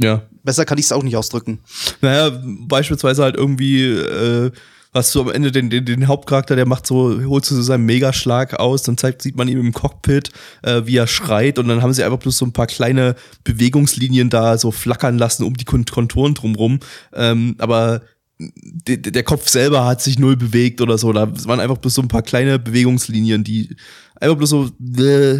[0.00, 0.22] Ja.
[0.42, 1.60] Besser kann ich es auch nicht ausdrücken.
[2.00, 4.50] Naja, beispielsweise halt irgendwie, äh,
[4.94, 7.84] hast du am Ende den, den, den Hauptcharakter, der macht so, holst du so seinen
[7.84, 10.30] Megaschlag aus, dann zeigt, sieht man ihm im Cockpit,
[10.62, 14.30] äh, wie er schreit und dann haben sie einfach bloß so ein paar kleine Bewegungslinien
[14.30, 16.80] da so flackern lassen um die Kon- Konturen drumrum.
[17.12, 18.02] Ähm, aber
[18.38, 21.12] der, der Kopf selber hat sich null bewegt oder so.
[21.12, 23.76] Da waren einfach bloß so ein paar kleine Bewegungslinien, die
[24.20, 24.64] einfach bloß so,
[24.98, 25.38] äh,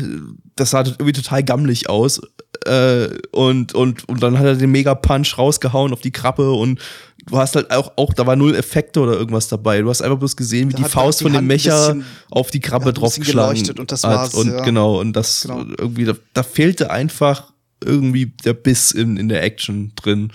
[0.57, 2.21] das sah irgendwie total gammelig aus.
[2.65, 6.81] Äh, und, und, und dann hat er den Mega-Punch rausgehauen auf die Krabbe und
[7.27, 9.81] du hast halt auch, auch, da war null Effekte oder irgendwas dabei.
[9.83, 11.97] Du hast einfach bloß gesehen, wie Da die hat Faust die von dem Mecher
[12.31, 14.17] auf die bisschen draufgeschlagen und das hat.
[14.17, 14.63] war's, Und ja.
[14.63, 15.65] genau, und das Genau.
[15.79, 17.53] irgendwie, da, da fehlte einfach
[17.85, 20.33] irgendwie der Biss in, in der Action drin.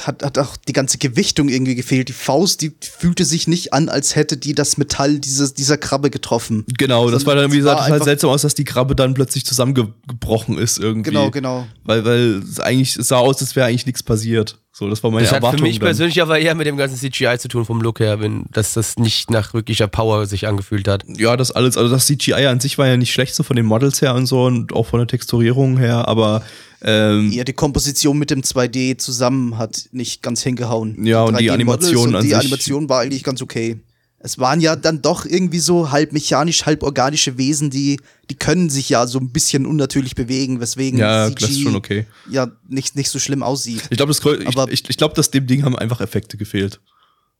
[0.00, 2.08] Hat, hat auch die ganze Gewichtung irgendwie gefehlt.
[2.08, 6.10] Die Faust, die fühlte sich nicht an, als hätte die das Metall dieses, dieser Krabbe
[6.10, 6.64] getroffen.
[6.78, 8.94] Genau, das war dann irgendwie Es sah war total einfach- seltsam aus, dass die Krabbe
[8.96, 11.10] dann plötzlich zusammengebrochen ist irgendwie.
[11.10, 11.66] Genau, genau.
[11.84, 14.58] Weil, weil es eigentlich sah aus, als wäre eigentlich nichts passiert.
[14.74, 15.58] So, das war meine Das hat Erwartung.
[15.58, 15.86] für mich dann.
[15.88, 18.96] persönlich aber eher mit dem ganzen CGI zu tun, vom Look her, wenn, dass das
[18.96, 21.04] nicht nach wirklicher Power sich angefühlt hat.
[21.06, 23.66] Ja, das alles, also das CGI an sich war ja nicht schlecht, so von den
[23.66, 26.42] Models her und so und auch von der Texturierung her, aber
[26.82, 31.04] ähm, Ja, die Komposition mit dem 2D zusammen hat nicht ganz hingehauen.
[31.04, 33.80] Ja, und die 3D-Models Animation an Die sich- Animation war eigentlich ganz okay.
[34.24, 37.98] Es waren ja dann doch irgendwie so halb mechanisch, halb organische Wesen, die,
[38.30, 41.74] die können sich ja so ein bisschen unnatürlich bewegen, weswegen ja, CG das ist schon
[41.74, 42.06] okay.
[42.30, 43.82] ja nicht, nicht so schlimm aussieht.
[43.90, 46.78] Ich glaube, das ich, ich, ich glaube, dass dem Ding haben einfach Effekte gefehlt.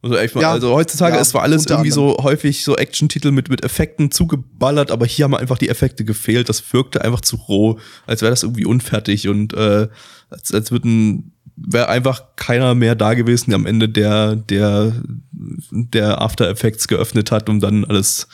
[0.03, 3.31] Also, echt mal, Ja, also heutzutage ja, ist zwar alles irgendwie so häufig so Action-Titel
[3.31, 6.49] mit, mit Effekten zugeballert, aber hier haben einfach die Effekte gefehlt.
[6.49, 9.89] Das wirkte einfach zu roh, als wäre das irgendwie unfertig und äh,
[10.29, 15.01] als, als würden wäre einfach keiner mehr da gewesen der am Ende, der der
[15.71, 18.27] der After Effects geöffnet hat und dann alles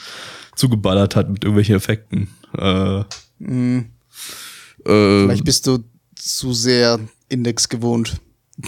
[0.56, 2.28] zugeballert hat mit irgendwelchen Effekten.
[2.56, 3.02] Äh,
[3.40, 3.90] Mhm.
[4.84, 4.88] äh,
[5.24, 5.84] Vielleicht bist du
[6.16, 6.98] zu sehr
[7.28, 8.16] Index gewohnt.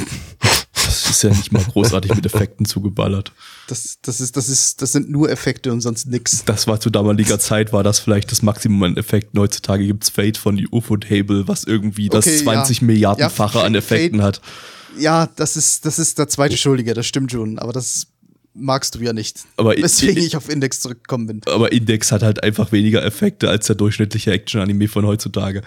[1.11, 3.32] das ist ja nicht mal großartig mit Effekten zugeballert.
[3.66, 6.44] Das, das, ist, das, ist, das sind nur Effekte und sonst nix.
[6.44, 9.38] das war zu damaliger Zeit, war das vielleicht das Maximum an Effekten.
[9.40, 12.86] Heutzutage gibt's Fate von UFO Table, was irgendwie das Okay, 20 ja.
[12.86, 14.40] Milliardenfache Ja, an Effekten Fate- hat.
[14.98, 17.58] Ja, das ist, das ist der zweite Schuldige, das stimmt schon.
[17.58, 18.08] Aber das
[18.54, 19.38] magst du ja nicht.
[19.56, 21.40] Aber Weswegen ich auf Index zurückgekommen bin.
[21.46, 25.62] Aber Index hat halt einfach weniger Effekte als der durchschnittliche Action-Anime von heutzutage.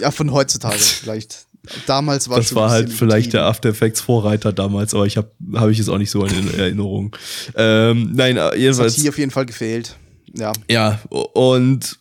[0.00, 1.46] Ja, von heutzutage vielleicht.
[1.86, 3.44] Damals war Das war halt vielleicht der.
[3.44, 7.14] After Effects Vorreiter damals, aber ich habe hab ich es auch nicht so in Erinnerung.
[7.56, 8.94] Ähm, nein, äh, Das hat jedenfalls.
[8.96, 9.96] hier auf jeden Fall gefehlt.
[10.34, 10.52] Ja.
[10.70, 11.98] Ja, und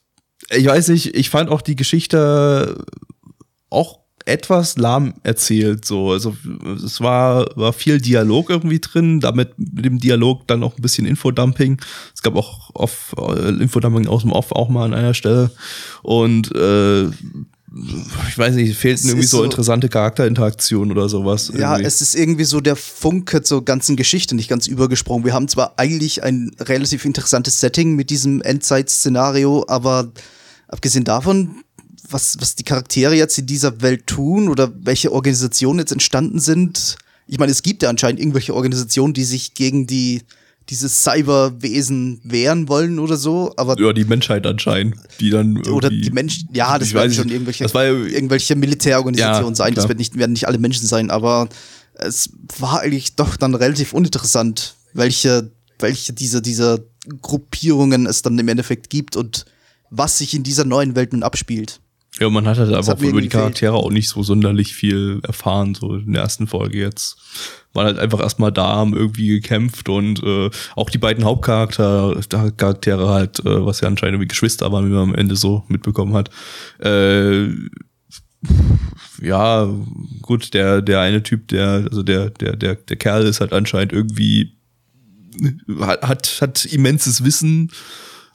[0.49, 2.83] ich weiß nicht, ich fand auch die Geschichte
[3.69, 6.11] auch etwas lahm erzählt, so.
[6.11, 6.35] Also,
[6.83, 11.05] es war, war viel Dialog irgendwie drin, damit mit dem Dialog dann auch ein bisschen
[11.05, 11.81] Infodumping.
[12.13, 15.51] Es gab auch off, äh, Infodumping aus dem Off auch mal an einer Stelle.
[16.03, 17.05] Und, äh,
[18.29, 21.51] ich weiß nicht, fehlten Es irgendwie so, so- interessante Charakterinteraktionen oder sowas.
[21.53, 21.87] Ja, irgendwie.
[21.87, 25.25] es ist irgendwie so der Funke zur ganzen Geschichte nicht ganz übergesprungen.
[25.25, 30.11] Wir haben zwar eigentlich ein relativ interessantes Setting mit diesem Endzeit-Szenario, aber
[30.69, 31.63] abgesehen davon,
[32.09, 36.95] was, was die Charaktere jetzt in dieser Welt tun oder welche Organisationen jetzt entstanden sind,
[37.27, 40.21] ich meine, es gibt ja anscheinend irgendwelche Organisationen, die sich gegen die
[40.69, 46.09] dieses Cyberwesen wehren wollen oder so, aber ja, die Menschheit anscheinend, die dann oder die
[46.11, 49.73] Menschen, ja, das werden schon irgendwelche, Das war ja- irgendwelche Militärorganisationen Ja, sein.
[49.73, 49.89] Das klar.
[49.89, 51.47] wird nicht, werden nicht alle Menschen sein, aber
[51.93, 56.79] es war eigentlich doch dann relativ uninteressant, welche, welche dieser, dieser
[57.21, 59.45] Gruppierungen es dann im Endeffekt gibt und
[59.89, 61.79] was sich in dieser neuen Welt nun abspielt.
[62.19, 63.43] Ja, man hat halt einfach hat mir über die gefehlt.
[63.43, 67.17] Charaktere auch nicht so sonderlich viel erfahren, so in der ersten Folge jetzt.
[67.73, 73.09] Waren halt einfach erstmal da, haben irgendwie gekämpft und äh, auch die beiden Hauptcharaktere Charaktere
[73.09, 76.29] halt, äh, was ja anscheinend wie Geschwister waren, wie man am Ende so mitbekommen hat.
[76.79, 77.49] Äh,
[79.21, 79.69] ja,
[80.21, 83.93] gut, der, der eine Typ, der, also der, der, der, der Kerl ist halt anscheinend
[83.93, 84.53] irgendwie,
[85.79, 87.71] hat, hat, hat immenses Wissen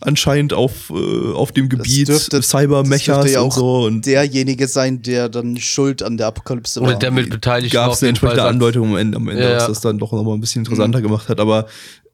[0.02, 5.56] anscheinend auf, äh, auf dem Gebiet Cybermechas ja und so und derjenige sein, der dann
[5.58, 6.88] schuld an der Apokalypse war.
[6.88, 9.56] Oder der mit beteiligt war gab es eine entsprechende Andeutung am Ende, am Ende Ja,
[9.56, 11.40] was das dann doch nochmal ein bisschen interessanter gemacht hat.
[11.40, 11.66] Aber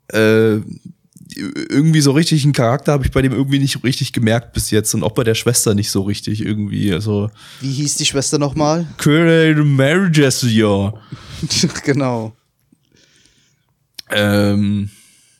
[0.08, 0.60] äh,
[1.36, 4.94] irgendwie so richtig einen Charakter habe ich bei dem irgendwie nicht richtig gemerkt bis jetzt
[4.94, 6.92] und auch bei der Schwester nicht so richtig irgendwie.
[6.92, 7.30] Also
[7.60, 8.86] Wie hieß die Schwester nochmal?
[8.96, 10.94] Colonel Marriages, ja.
[11.84, 12.32] genau.
[14.10, 14.90] Ähm,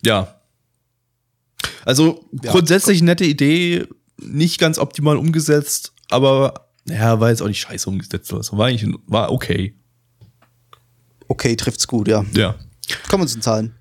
[0.03, 0.38] ja.
[1.85, 2.53] Also Ja.
[2.53, 3.87] grundsätzlich nette Idee,
[4.21, 8.33] nicht ganz optimal umgesetzt, aber ja, war jetzt auch nicht scheiße umgesetzt.
[8.33, 9.75] Also war eigentlich war okay.
[11.29, 12.25] Okay, trifft's gut, ja.
[12.35, 12.55] Ja.
[13.09, 13.75] Kommen wir zu den Zahlen.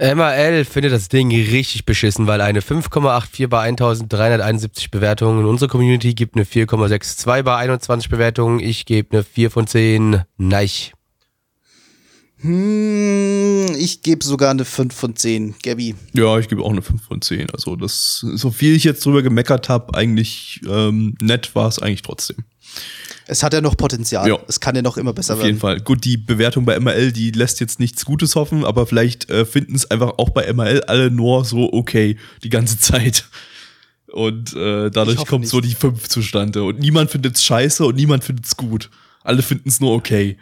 [0.00, 5.44] MAL findet das Ding richtig beschissen, weil eine 5,84 bei 1371 Bewertungen.
[5.44, 8.60] Unsere Community gibt eine 4,62 bei 21 Bewertungen.
[8.60, 10.22] Ich gebe eine 4 von 10.
[10.36, 10.68] Nein.
[12.40, 15.56] Hm, ich gebe sogar eine 5 von 10.
[15.62, 15.96] Gabby.
[16.12, 17.50] Ja, ich gebe auch eine 5 von 10.
[17.50, 22.02] Also das, so viel ich jetzt drüber gemeckert habe, eigentlich ähm, nett war es eigentlich
[22.02, 22.44] trotzdem.
[23.26, 24.28] Es hat ja noch Potenzial.
[24.28, 24.38] Ja.
[24.46, 25.60] Es kann ja noch immer besser Auf jeden werden.
[25.60, 25.80] Fall.
[25.80, 29.74] Gut, die Bewertung bei MRL, die lässt jetzt nichts Gutes hoffen, aber vielleicht äh, finden
[29.74, 33.24] es einfach auch bei MRL alle nur so okay die ganze Zeit.
[34.12, 36.62] Und äh, dadurch kommt so die 5 zustande.
[36.62, 38.90] Und niemand findet es scheiße und niemand findet es gut.
[39.22, 40.38] Alle finden es nur okay.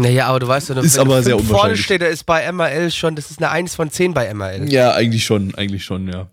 [0.00, 2.90] Naja, aber du weißt ja, Ist wenn aber sehr 5 vorne steht, ist bei MAL
[2.90, 4.70] schon, das ist eine 1 von 10 bei MAL.
[4.70, 6.28] Ja, eigentlich schon, eigentlich schon, ja.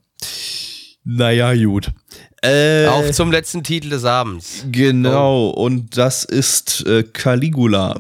[1.04, 1.92] Naja, gut.
[2.42, 4.66] Äh, Auf zum letzten Titel des Abends.
[4.72, 7.98] Genau, und das ist äh, Caligula.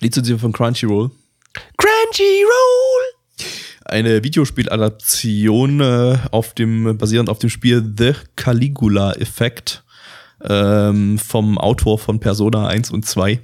[0.00, 1.10] Lizenziert von Crunchyroll.
[1.76, 3.48] Crunchyroll!
[3.84, 9.84] Eine Videospieladaption äh, auf dem, basierend auf dem Spiel The Caligula Effect
[10.44, 13.40] ähm, vom Autor von Persona 1 und 2.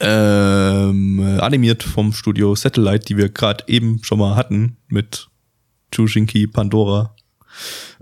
[0.00, 5.28] Ähm, animiert vom Studio Satellite, die wir gerade eben schon mal hatten mit
[5.94, 7.14] Chushinki Pandora.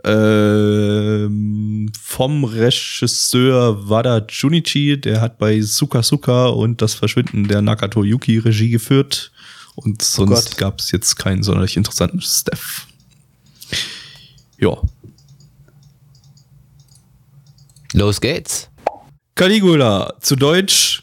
[0.05, 8.03] Ähm, vom Regisseur Wada Junichi, der hat bei Suka Suka und das Verschwinden der Nakato
[8.03, 9.30] Yuki Regie geführt.
[9.74, 10.59] Und sonst Gott.
[10.59, 12.86] gab es jetzt keinen sonderlich interessanten Staff.
[14.59, 14.76] Ja.
[17.95, 18.68] Los geht's.
[19.34, 21.03] Caligula, zu Deutsch.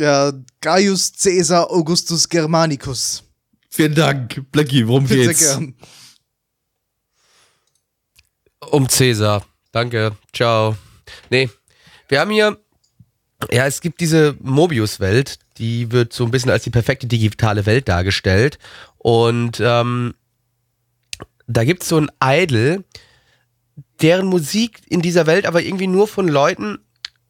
[0.00, 0.32] Ja,
[0.62, 3.22] Gaius Caesar Augustus Germanicus.
[3.68, 4.50] Vielen Dank.
[4.50, 5.40] Blackie, worum Sehr geht's?
[5.40, 5.74] gern.
[8.70, 9.44] Um Cäsar.
[9.72, 10.16] Danke.
[10.32, 10.74] Ciao.
[11.28, 11.50] Nee,
[12.08, 12.58] wir haben hier,
[13.52, 17.86] ja, es gibt diese Mobius-Welt, die wird so ein bisschen als die perfekte digitale Welt
[17.86, 18.58] dargestellt.
[18.96, 20.14] Und ähm,
[21.46, 22.84] da gibt es so ein Idol,
[24.00, 26.78] deren Musik in dieser Welt aber irgendwie nur von Leuten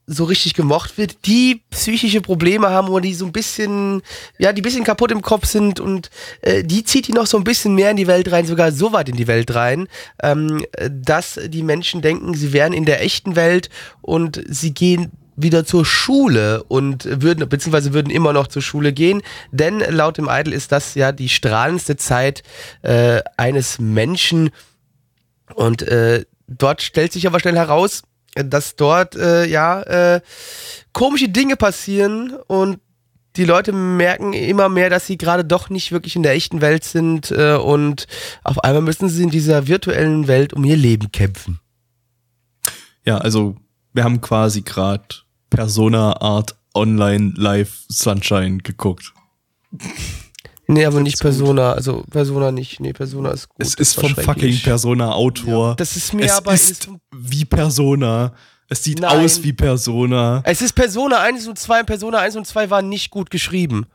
[0.07, 4.03] so richtig gemocht wird, die psychische Probleme haben oder die so ein bisschen,
[4.39, 6.11] ja, die ein bisschen kaputt im Kopf sind und
[6.43, 8.93] äh, die zieht die noch so ein bisschen mehr in die Welt rein, sogar so
[8.93, 9.87] weit in die Welt rein,
[10.23, 13.71] ähm, äh, dass die Menschen denken, sie wären in der echten Welt
[14.01, 19.23] und sie gehen wieder zur Schule und würden, beziehungsweise würden immer noch zur Schule gehen,
[19.53, 22.43] denn laut dem Idol ist das ja die strahlendste Zeit
[22.83, 24.51] äh, eines Menschen.
[25.55, 28.03] Und äh, dort stellt sich aber schnell heraus,
[28.35, 30.21] dass dort äh, ja äh,
[30.93, 32.79] komische Dinge passieren und
[33.37, 36.85] die Leute merken immer mehr, dass sie gerade doch nicht wirklich in der echten Welt
[36.85, 38.07] sind äh, und
[38.43, 41.61] auf einmal müssen sie in dieser virtuellen Welt um ihr Leben kämpfen.
[43.05, 43.57] Ja, also
[43.93, 45.05] wir haben quasi gerade
[45.49, 49.13] Persona Art Online Live Sunshine geguckt.
[50.73, 53.59] Nee, aber nicht Persona, also Persona nicht, nee, Persona ist gut.
[53.67, 54.63] es ist vom fucking schrecklich.
[54.65, 55.77] Persona Autor.
[55.77, 58.33] Das ist mir es aber ist wie Persona.
[58.69, 59.25] Es sieht Nein.
[59.25, 60.43] aus wie Persona.
[60.45, 63.87] es ist Persona 1 und 2 und Persona 1 und 2 waren nicht gut geschrieben.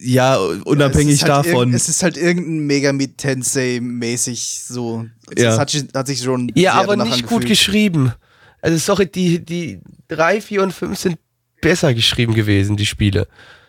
[0.00, 1.72] Ja, unabhängig es ist halt davon.
[1.74, 5.06] Es ist halt irgendein Megami Tensei-mäßig so.
[5.28, 5.52] Also Ja.
[5.54, 6.50] Es hat, sich- hat sich schon.
[6.54, 7.46] Ja, sehr aber nicht gut angefühlt.
[7.48, 8.12] geschrieben.
[8.60, 11.18] Also sorry, die, die 3, 4 und 5 sind
[11.60, 13.28] besser geschrieben gewesen, die Spiele.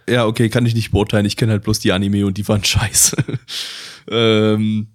[0.10, 1.26] Ja, okay, kann ich nicht beurteilen.
[1.26, 3.16] Ich kenne halt bloß die Anime und die waren scheiße.
[4.10, 4.88] ähm,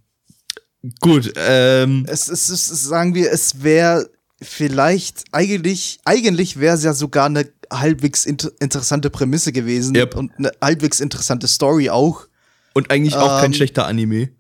[1.01, 4.09] gut, ähm, Es, ist, sagen wir, es wäre
[4.43, 10.17] vielleicht, eigentlich, eigentlich wäre es ja sogar eine halbwegs inter interessante Prämisse gewesen Yep.
[10.17, 12.27] und eine halbwegs interessante Story auch.
[12.75, 14.31] Und eigentlich auch kein Ähm, schlechter Anime.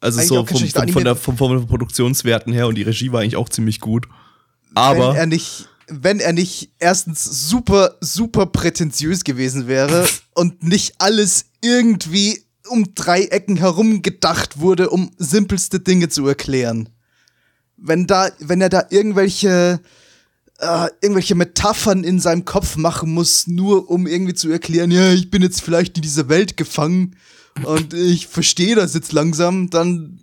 [0.00, 3.20] Also so kein vom, schlechter von, der, vom, von Produktionswerten her und die Regie war
[3.20, 4.06] eigentlich auch ziemlich gut.
[4.74, 10.94] Aber wenn er nicht, wenn er nicht erstens super, super prätentiös gewesen wäre und nicht
[10.98, 16.88] alles irgendwie um drei Ecken herum gedacht wurde, um simpelste Dinge zu erklären.
[17.76, 19.80] Wenn da, wenn er da irgendwelche,
[20.58, 25.30] äh, irgendwelche Metaphern in seinem Kopf machen muss, nur um irgendwie zu erklären, ja, ich
[25.30, 27.16] bin jetzt vielleicht in dieser Welt gefangen
[27.64, 30.20] und ich verstehe das jetzt langsam, dann,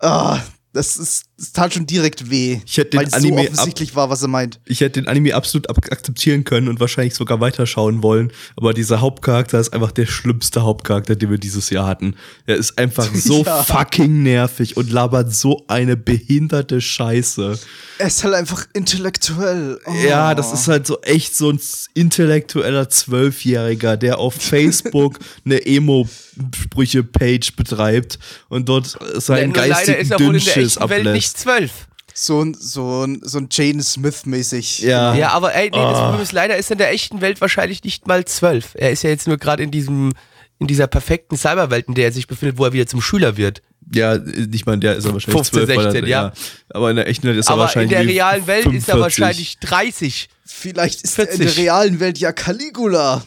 [0.00, 0.40] ah,
[0.72, 2.60] das ist, das tat schon direkt weh.
[2.64, 4.58] Ich hätte den es Anime so offensichtlich war, was er meint.
[4.64, 8.32] ich hätte den Anime absolut ab akzeptieren können und wahrscheinlich sogar weiterschauen wollen.
[8.56, 12.16] Aber dieser Hauptcharakter ist einfach der schlimmste Hauptcharakter, den wir dieses Jahr hatten.
[12.46, 13.62] Er ist einfach so Ja.
[13.64, 17.58] fucking nervig und labert so eine behinderte Scheiße.
[17.98, 19.78] Er ist halt einfach intellektuell.
[19.84, 19.92] Oh.
[20.08, 21.60] Ja, das ist halt so echt so ein
[21.94, 28.18] intellektueller Zwölfjähriger, der auf Facebook eine Emo-Sprüche-Page betreibt
[28.48, 31.72] und dort seinen Nur geistigen Dünnschiss Welt nicht zwölf.
[32.14, 34.80] so ein, so ein, so ein Jane Smith-mäßig.
[34.80, 35.14] Ja.
[35.14, 36.04] Ja, aber ey, nee, das Ah.
[36.06, 38.70] Problem ist, leider ist er in der echten Welt wahrscheinlich nicht mal zwölf.
[38.74, 40.12] Er ist ja jetzt nur gerade in diesem,
[40.58, 43.60] in dieser perfekten Cyberwelt, in der er sich befindet, wo er wieder zum Schüler wird.
[43.94, 46.32] Ja, ich meine, der ist er wahrscheinlich 15, 12, weil er, 16, ja.
[46.70, 48.94] Aber in der echten Welt ist er Aber in wahrscheinlich der realen Welt ist er
[48.96, 49.00] 45.
[49.02, 50.28] wahrscheinlich 30.
[50.44, 51.54] Vielleicht ist er in 40.
[51.54, 53.22] der realen Welt ja Caligula,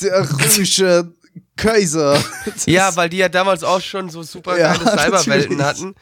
[0.00, 1.12] der römische
[1.56, 2.22] Kaiser.
[2.46, 5.64] Das Ja, weil die ja damals auch schon so super Ja, geile Cyberwelten natürlich.
[5.64, 5.94] hatten.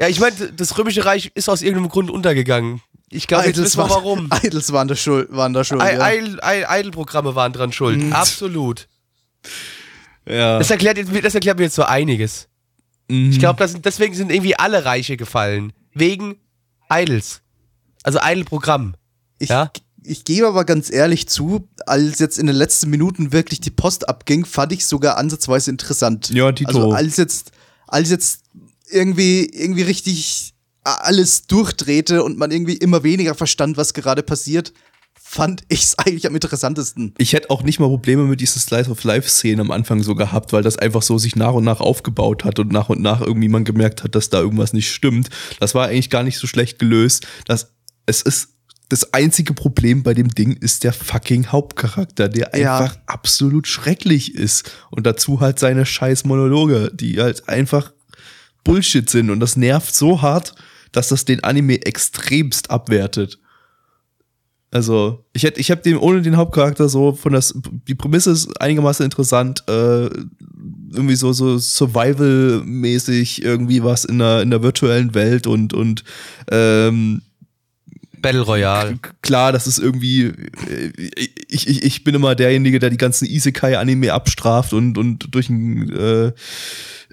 [0.00, 2.80] Ja, ich meine, das römische Reich ist aus irgendeinem Grund untergegangen.
[3.10, 4.30] Ich glaube, jetzt wissen wir waren- warum.
[4.42, 5.28] Idols waren da schuld.
[5.32, 6.10] Waren da schuld ja.
[6.12, 8.00] Idle-Programme waren dran schuld.
[8.02, 8.12] Mhm.
[8.12, 8.86] Absolut.
[10.26, 10.58] Ja.
[10.58, 12.48] Das erklärt, jetzt, das erklärt mir jetzt so einiges.
[13.08, 13.30] Mhm.
[13.30, 15.72] Ich glaube, deswegen sind irgendwie alle Reiche gefallen.
[15.94, 16.36] Wegen
[16.92, 17.40] Idols.
[18.02, 18.94] Also Idle-Programm.
[19.38, 19.72] Ich, Ja?
[20.02, 24.08] ich gebe aber ganz ehrlich zu, als jetzt in den letzten Minuten wirklich die Post
[24.08, 26.28] abging, fand ich sogar ansatzweise interessant.
[26.30, 26.68] Ja, Tito.
[26.68, 27.52] Also als jetzt,
[27.86, 28.42] als jetzt
[28.90, 34.72] irgendwie, irgendwie richtig alles durchdrehte und man irgendwie immer weniger verstand, was gerade passiert,
[35.20, 37.14] fand ich es eigentlich am interessantesten.
[37.18, 40.52] ich hätte auch nicht mal Probleme mit diesen Slice of Life-Szenen am Anfang so gehabt,
[40.54, 43.48] weil das einfach so sich nach und nach aufgebaut hat und nach und nach irgendwie
[43.48, 45.28] man gemerkt hat, dass da irgendwas nicht stimmt.
[45.60, 47.26] Das war eigentlich gar nicht so schlecht gelöst.
[47.44, 47.74] Das,
[48.06, 48.48] es ist
[48.88, 52.78] das einzige Problem bei dem Ding ist der fucking Hauptcharakter, der Ja.
[52.78, 54.72] einfach absolut schrecklich ist.
[54.90, 57.92] Und dazu halt seine scheiß Monologe, die halt einfach
[58.64, 59.30] Bullshit sind.
[59.30, 60.54] Und das nervt so hart,
[60.92, 63.38] dass das den Anime extremst abwertet.
[64.70, 67.54] Also, ich hätte, ich habe dem ohne den Hauptcharakter so von das,
[67.86, 70.10] die Prämisse ist einigermaßen interessant, äh,
[70.92, 76.04] irgendwie so, so Survival-mäßig irgendwie was in der, in der virtuellen Welt und, und,
[76.50, 77.22] ähm,
[78.20, 78.98] Battle Royale.
[79.22, 80.92] klar, das ist irgendwie, äh,
[81.48, 85.90] ich, ich, ich bin immer derjenige, der die ganzen Isekai-Anime abstraft und, und durch ein,
[85.90, 86.32] äh,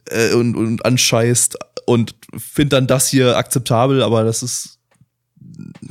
[0.10, 4.76] äh, und, und anscheißt und finde dann das hier akzeptabel, aber das ist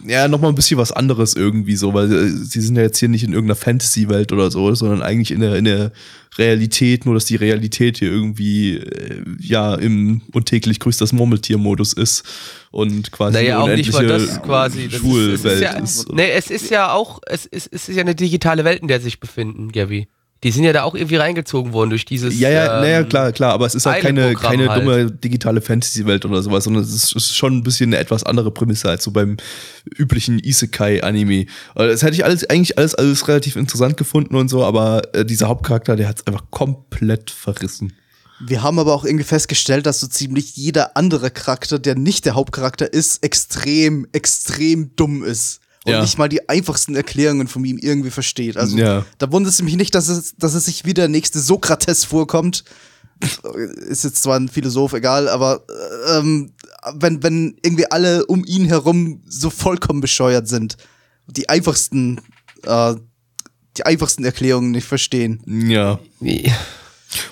[0.07, 2.99] ja noch mal ein bisschen was anderes irgendwie so, weil äh, sie sind ja jetzt
[2.99, 5.93] hier nicht in irgendeiner Fantasy-Welt oder so, sondern eigentlich in der, in der
[6.37, 11.93] Realität, nur dass die Realität hier irgendwie äh, ja im und täglich grüßt das Murmeltier-Modus
[11.93, 12.25] ist
[12.71, 14.89] und quasi Naja, auch nicht mal das quasi.
[14.89, 16.12] Das Schulwelt ist, es ist, ja, ist.
[16.12, 18.99] Nee, es ist ja auch, es ist, es ist ja eine digitale Welt, in der
[18.99, 20.09] sie sich befinden, Gabi.
[20.45, 22.39] Die sind ja da auch irgendwie reingezogen worden durch dieses.
[22.39, 24.83] Ja, ja, ähm, naja, klar, klar, aber es ist halt keine, keine halt.
[24.83, 28.91] dumme digitale Fantasy-Welt oder sowas, sondern es ist, schon ein bisschen eine etwas andere Prämisse
[28.91, 29.39] als so beim
[29.97, 31.41] üblichen Isekai-Anime.
[31.41, 35.25] Äh, Das hätte ich alles, eigentlich alles, alles relativ interessant gefunden und so, aber äh,
[35.25, 37.95] dieser Hauptcharakter, der hat es einfach komplett verrissen.
[38.39, 42.35] Wir haben aber auch irgendwie festgestellt, dass so ziemlich jeder andere Charakter, der nicht der
[42.35, 45.61] Hauptcharakter ist, extrem, extrem dumm ist.
[45.85, 46.01] Und Ja.
[46.01, 48.57] nicht mal die einfachsten Erklärungen von ihm irgendwie versteht.
[48.57, 49.05] Also Ja.
[49.18, 52.64] da wundert es mich nicht, dass es, dass es sich wie der nächste Sokrates vorkommt.
[53.87, 55.64] Ist jetzt zwar ein Philosoph, egal, aber
[56.11, 56.53] ähm,
[56.95, 60.76] wenn, wenn irgendwie alle um ihn herum so vollkommen bescheuert sind,
[61.28, 62.20] die einfachsten,
[62.64, 62.95] äh,
[63.76, 65.43] die einfachsten Erklärungen nicht verstehen.
[65.47, 65.99] Ja.
[66.20, 66.51] Wie-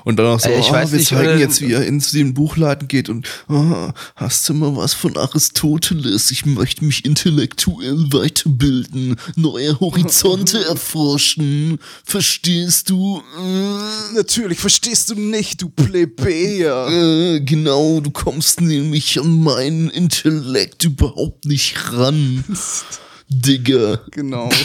[0.04, 1.84] Und dann auch so, Äh, ich oh, weiß wir nicht, zeigen oder- jetzt, wie er
[1.86, 6.30] ins den Buchladen geht und oh, hast du mal was von Aristoteles?
[6.30, 11.78] Ich möchte mich intellektuell weiterbilden, neue Horizonte erforschen.
[12.04, 13.22] Verstehst du?
[13.38, 16.88] Äh, Natürlich verstehst du nicht, du Plebejer.
[16.88, 22.44] Äh, genau, du kommst nämlich an meinen Intellekt überhaupt nicht ran.
[23.28, 24.00] Digga.
[24.10, 24.50] Genau.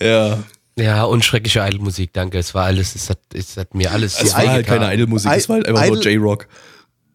[0.00, 0.42] Ja.
[0.78, 2.38] Ja, und schreckliche Idle-Musik, danke.
[2.38, 4.18] Es war alles, es hat, es hat mir alles.
[4.20, 6.48] Es war halt keine Idle-Musik, es war halt einfach nur Idle- J-Rock.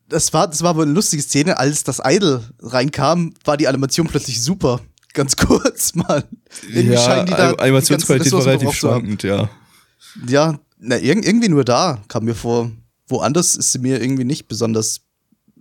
[0.09, 4.07] das war, das war aber eine lustige Szene, als das Idol reinkam, war die Animation
[4.07, 4.79] plötzlich super.
[5.13, 6.23] Ganz kurz mal.
[6.71, 9.49] Irgendwie scheinen die da An- Animationsqualität die ganzen war relativ schwankend, ja.
[10.27, 12.69] Ja, na, irg irgendwie nur da, kam mir vor.
[13.07, 15.01] Woanders ist sie mir irgendwie nicht besonders.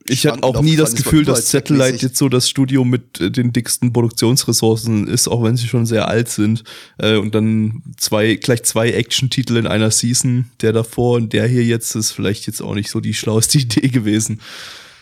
[0.09, 3.53] Ich hatte auch nie das Gefühl, dass Satellite jetzt so das Studio mit äh, den
[3.53, 6.65] dicksten Produktionsressourcen ist, auch wenn sie schon sehr alt sind.
[6.99, 10.51] Äh, und dann zwei, gleich zwei Action-Titel in einer Season.
[10.61, 13.89] Der davor und der hier jetzt ist vielleicht jetzt auch nicht so die schlaueste Idee
[13.89, 14.41] gewesen.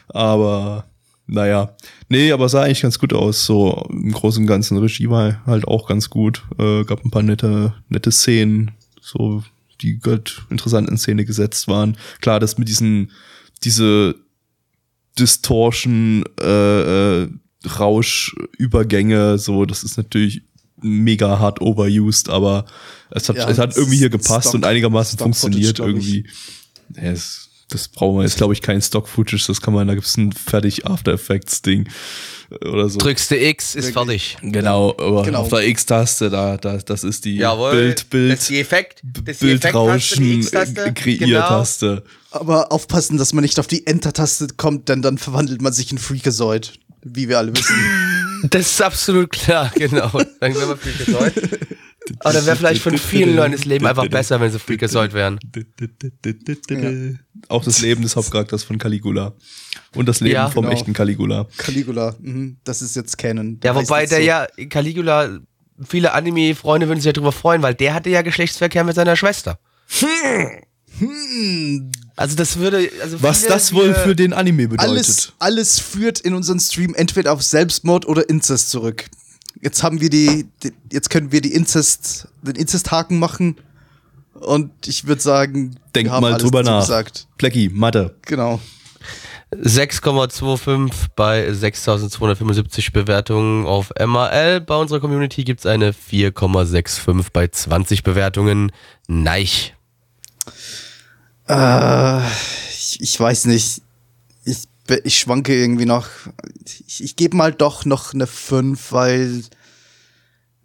[0.08, 0.84] Aber
[1.26, 1.74] naja.
[2.08, 3.44] Nee, aber sah eigentlich ganz gut aus.
[3.44, 6.42] So im Großen und Ganzen Regie war halt auch ganz gut.
[6.58, 9.42] Äh, gab ein paar nette, nette Szenen, so
[9.80, 11.96] die halt interessant in Szene gesetzt waren.
[12.20, 13.10] Klar, das mit diesen,
[13.64, 14.14] diese
[15.18, 17.28] Distortion, äh, äh,
[17.66, 20.42] Rauschübergänge, so, das ist natürlich
[20.82, 22.66] mega hart overused, aber
[23.10, 26.26] es hat, Ja, es hat irgendwie hier gepasst Stock- und einigermaßen Stock funktioniert Footage, irgendwie.
[26.94, 30.16] Ja, es, das brauchen wir jetzt, glaube ich, kein Stock-Footage, das kann man, da gibt's
[30.16, 31.88] ein fertig After Effects-Ding
[32.50, 32.98] äh, oder so.
[32.98, 34.36] Drückst du X, ist fertig.
[34.42, 35.40] Genau, aber Genau.
[35.40, 39.34] auf der X-Taste, da, da, das ist die Bild, Das ist die Bild, Effekt, das
[39.34, 40.84] ist die Effekttaste, die Bildrauschen, X-Taste.
[40.84, 42.04] äh, Kreiertaste.
[42.30, 45.98] Aber aufpassen, dass man nicht auf die Enter-Taste kommt, denn dann verwandelt man sich in
[45.98, 46.72] Freakazoid.
[47.06, 47.74] Wie wir alle wissen.
[47.74, 48.14] Genau.
[48.50, 50.10] Das ist absolut klar, genau.
[50.40, 51.60] Dann wären wir Freakazoid.
[52.20, 55.38] Aber dann wäre vielleicht von vielen Leuten das Leben einfach besser, wenn sie Freakazoid wären.
[57.48, 59.32] Auch das Leben des Hauptcharakters von Caligula.
[59.94, 60.74] Und das Leben Ja, vom genau.
[60.76, 61.46] echten Caligula.
[61.56, 63.58] Caligula, mhm, das ist jetzt Canon.
[63.62, 64.24] Ja, heißt wobei der so.
[64.24, 65.38] ja, Caligula,
[65.86, 69.58] viele Anime-Freunde würden sich ja drüber freuen, weil der hatte ja Geschlechtsverkehr mit seiner Schwester.
[72.16, 74.88] Also das würde, also Was das wohl für den Anime bedeutet.
[74.88, 79.06] Alles, alles führt in unseren Stream entweder auf Selbstmord oder Inzest zurück.
[79.64, 83.56] Jetzt haben wir die, die jetzt können wir die Inzest, den Inzest-Haken machen.
[84.34, 86.82] Und ich würde sagen, Denk wir haben mal alles drüber nach.
[86.82, 87.26] Gesagt.
[87.38, 88.14] Plecki, Mathe.
[88.26, 88.60] Genau.
[89.52, 94.60] 6,25 bei 6275 Bewertungen auf MAL.
[94.60, 98.70] Bei unserer Community gibt's eine 4,65 bei 20 Bewertungen.
[99.08, 99.74] Neich.
[101.48, 102.20] Äh,
[102.68, 103.80] ich, ich weiß nicht.
[105.04, 106.06] Ich, schwanke irgendwie noch.
[106.86, 109.42] Ich, ich gebe mal doch noch eine 5, weil.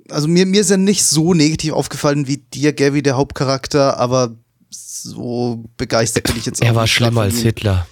[0.09, 4.35] Also mir, mir ist er nicht so negativ aufgefallen wie dir, Gabby, der Hauptcharakter, aber
[4.69, 7.37] so begeistert bin ich jetzt auch Er war schlimmer als.
[7.37, 7.87] Hitler.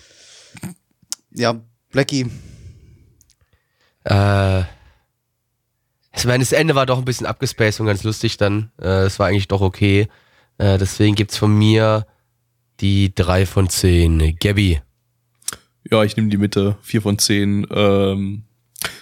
[1.32, 1.62] Ja,
[1.92, 2.30] Blackie.
[4.04, 8.72] Äh, ich meine, das Ende war doch ein bisschen abgespaced und ganz lustig dann.
[8.82, 10.08] Äh, Es war eigentlich doch okay.
[10.58, 12.08] Äh, deswegen gibt's von mir
[12.80, 14.38] die 3 von 10.
[14.40, 14.82] Gabby.
[15.92, 16.78] Ja, ich nehme die Mitte.
[16.82, 17.68] 4 von 10.
[17.72, 18.44] Ähm,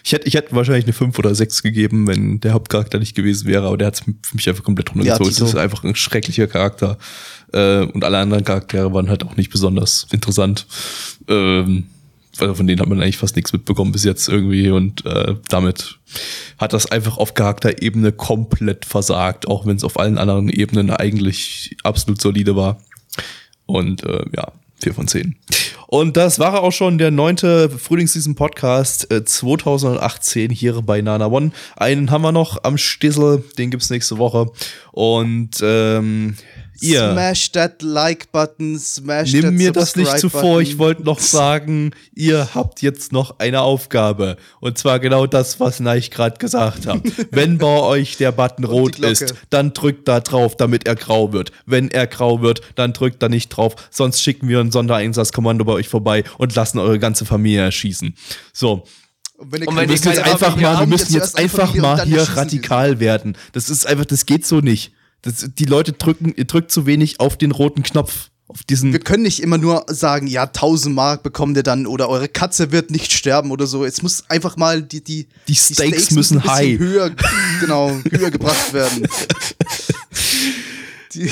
[0.03, 3.47] ich hätte, ich hätte wahrscheinlich eine 5 oder 6 gegeben, wenn der Hauptcharakter nicht gewesen
[3.47, 5.25] wäre, aber der hat für mich einfach komplett runtergezogen.
[5.25, 6.97] Ja, es ist einfach ein schrecklicher Charakter.
[7.51, 10.67] Äh, und alle anderen Charaktere waren halt auch nicht besonders interessant.
[11.27, 11.85] Ähm,
[12.37, 15.99] also von denen hat man eigentlich fast nichts mitbekommen bis jetzt irgendwie und äh, damit
[16.57, 21.77] hat das einfach auf Charakterebene komplett versagt, auch wenn es auf allen anderen Ebenen eigentlich
[21.83, 22.81] absolut solide war.
[23.65, 24.51] Und äh, ja,
[24.85, 25.35] 4 von 10.
[25.87, 31.51] Und das war auch schon der neunte Frühlingsseason Podcast äh, 2018 hier bei Nana One.
[31.75, 34.51] Einen haben wir noch am Stissel, den gibt's nächste Woche.
[34.91, 36.35] Und ähm,
[36.81, 40.61] ihr Smash that Like-Button, smash that nimm mir das nicht zuvor.
[40.61, 44.37] Ich wollte noch sagen, ihr habt jetzt noch eine Aufgabe.
[44.59, 47.01] Und zwar genau das, was Neich gerade gesagt hat.
[47.31, 51.51] Wenn bei euch der Button rot ist, dann drückt da drauf, damit er grau wird.
[51.65, 53.75] Wenn er grau wird, dann drückt da nicht drauf.
[53.89, 58.15] Sonst schicken wir ein Sondereinsatzkommando bei euch vorbei und lassen eure ganze Familie erschießen.
[58.53, 58.83] So,
[59.37, 61.73] Und wenn ihr Und wir wenn müssen keine jetzt einfach mal, wir müssen jetzt einfach
[61.75, 63.37] mal hier radikal werden.
[63.53, 64.94] Das ist einfach, das geht so nicht.
[65.25, 68.29] Das, die Leute drücken, ihr drückt zu wenig auf den roten Knopf.
[68.47, 68.93] Auf diesen.
[68.93, 72.71] Wir können nicht immer nur sagen, ja, 1000 Mark bekommt ihr dann oder eure Katze
[72.71, 73.83] wird nicht sterben oder so.
[73.83, 76.79] Es muss einfach mal die die Die Stakes müssen ein bisschen high.
[76.79, 77.11] höher
[77.59, 79.07] genau höher gebracht werden.
[81.13, 81.31] Die,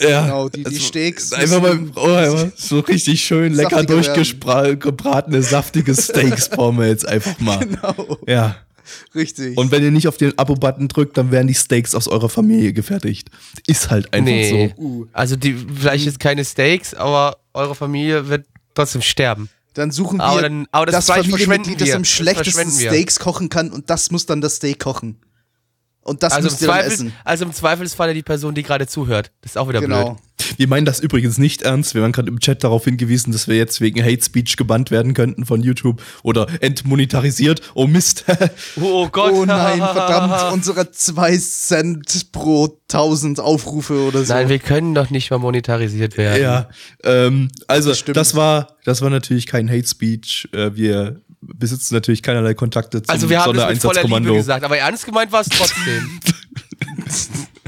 [0.00, 3.84] Ja, genau, die, die also Steaks Einfach mal müssen- oh, einfach so richtig schön lecker
[3.84, 7.58] durchgebratene, saftige Steaks brauchen wir jetzt einfach mal.
[7.66, 8.56] genau, Ja.
[9.14, 9.56] richtig.
[9.56, 12.72] Und wenn ihr nicht auf den Abo-Button drückt, dann werden die Steaks aus eurer Familie
[12.72, 13.30] gefertigt.
[13.66, 14.72] Ist halt einfach Nee.
[14.76, 14.82] so.
[14.82, 15.06] Uh.
[15.12, 19.48] Also die, vielleicht jetzt keine Steaks, aber eure Familie wird trotzdem sterben.
[19.74, 22.70] dann suchen wir Aber dann- aber das verschwenden Familienmitglied, das am Das schlechtesten.
[22.70, 25.16] Steaks kochen kann und das muss dann das Steak kochen.
[26.10, 27.12] Und das Also im, müsst ihr dann Zweifel, essen.
[27.24, 29.30] also im Zweifelsfalle die Person, die gerade zuhört.
[29.42, 30.04] Das ist auch wieder Genau.
[30.14, 30.18] blöd.
[30.56, 31.94] Wir meinen das übrigens nicht ernst.
[31.94, 35.14] Wir waren gerade im Chat darauf hingewiesen, dass wir jetzt wegen Hate Speech gebannt werden
[35.14, 37.60] könnten von YouTube oder entmonetarisiert.
[37.74, 38.24] Oh Mist.
[38.80, 39.32] Oh Gott.
[39.34, 44.32] Oh nein, verdammt, unsere 2 Cent pro 1000 Aufrufe oder so.
[44.32, 46.42] Nein, wir können doch nicht mal monetarisiert werden.
[46.42, 46.68] ja.
[47.04, 48.36] Ähm, also, Das das, stimmt.
[48.36, 50.48] war, das war natürlich kein Hate Speech.
[50.52, 51.20] Äh, wir
[51.54, 55.06] besitzen natürlich keinerlei Kontakte zum Also wir haben das mit voller Liebe gesagt, aber ernst
[55.06, 56.20] gemeint war es trotzdem.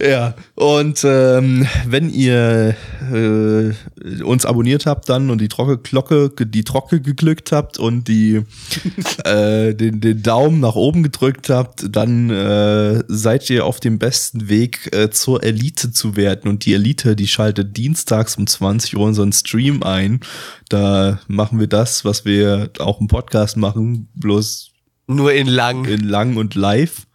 [0.00, 2.76] Ja, und ähm, wenn ihr
[3.10, 8.42] äh, uns abonniert habt dann und die Trocke Glocke, die Trocke geglückt habt und die
[9.24, 14.48] äh, den, den Daumen nach oben gedrückt habt, dann äh, seid ihr auf dem besten
[14.48, 16.48] Weg äh, zur Elite zu werden.
[16.50, 20.20] Und die Elite, die schaltet dienstags um 20 Uhr unseren Stream ein.
[20.68, 24.72] Da machen wir das, was wir auch im Podcast machen, bloß
[25.06, 25.86] Nur in lang.
[25.86, 27.06] in lang und live.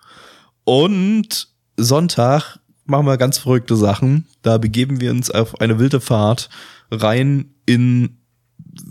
[0.66, 4.28] Und Sonntag machen wir ganz verrückte Sachen.
[4.42, 6.50] Da begeben wir uns auf eine wilde Fahrt
[6.92, 8.18] rein in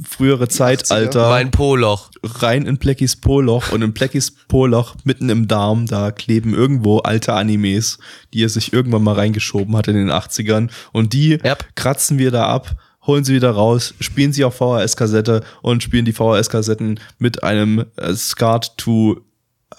[0.09, 2.11] frühere Zeitalter, Mein Poloch.
[2.23, 7.33] rein in Pleckis Poloch und in Pleckis Poloch mitten im Darm, da kleben irgendwo alte
[7.33, 7.99] Animes,
[8.33, 11.75] die er sich irgendwann mal reingeschoben hat in den 80ern und die Yep.
[11.75, 12.77] kratzen wir da ab,
[13.07, 18.15] holen sie wieder raus, spielen sie auf VHS-Kassette und spielen die VHS-Kassetten mit einem äh,
[18.15, 19.21] SCART to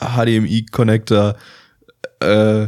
[0.01, 1.35] HDMI-Connector
[2.19, 2.67] äh,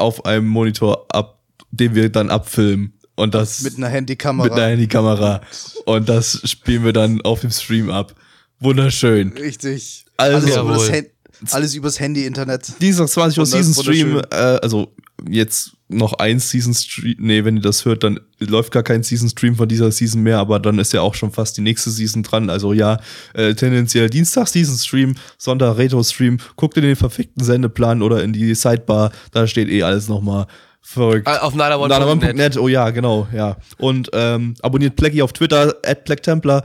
[0.00, 1.40] auf einem Monitor ab,
[1.70, 2.94] den wir dann abfilmen.
[3.16, 4.44] Und das mit einer Handykamera.
[4.48, 5.42] mit einer Handykamera.
[5.84, 8.14] Und das spielen wir dann auf dem Stream ab.
[8.60, 9.32] Wunderschön.
[9.32, 10.06] Richtig.
[10.16, 11.02] Also- alles, über
[11.40, 12.80] das alles übers Handy-Internet.
[12.80, 14.92] Dienstag 20 Uhr Season Stream, äh, also
[15.28, 19.28] jetzt noch ein Season Stream, nee, wenn ihr das hört, dann läuft gar kein Season
[19.28, 22.22] Stream von dieser Season mehr, aber dann ist ja auch schon fast die nächste Season
[22.22, 22.48] dran.
[22.48, 22.98] Also ja,
[23.34, 28.32] äh, tendenziell Dienstag Season Stream, Sonntag Retro Stream, guckt in den verfickten Sendeplan oder in
[28.32, 30.46] die Sidebar, da steht eh alles nochmal
[30.80, 31.28] verrückt.
[31.28, 32.56] Äh, Auf nanaone.net.
[32.56, 33.56] Oh ja, genau, ja.
[33.78, 36.64] Und ähm, abonniert Plecky auf Twitter, at BlackTemplar.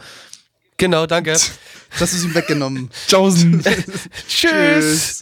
[0.77, 1.35] Genau, danke.
[1.97, 2.89] Das ist ihm weggenommen.
[3.07, 3.63] Tschaußen.
[4.27, 5.21] Tschüss.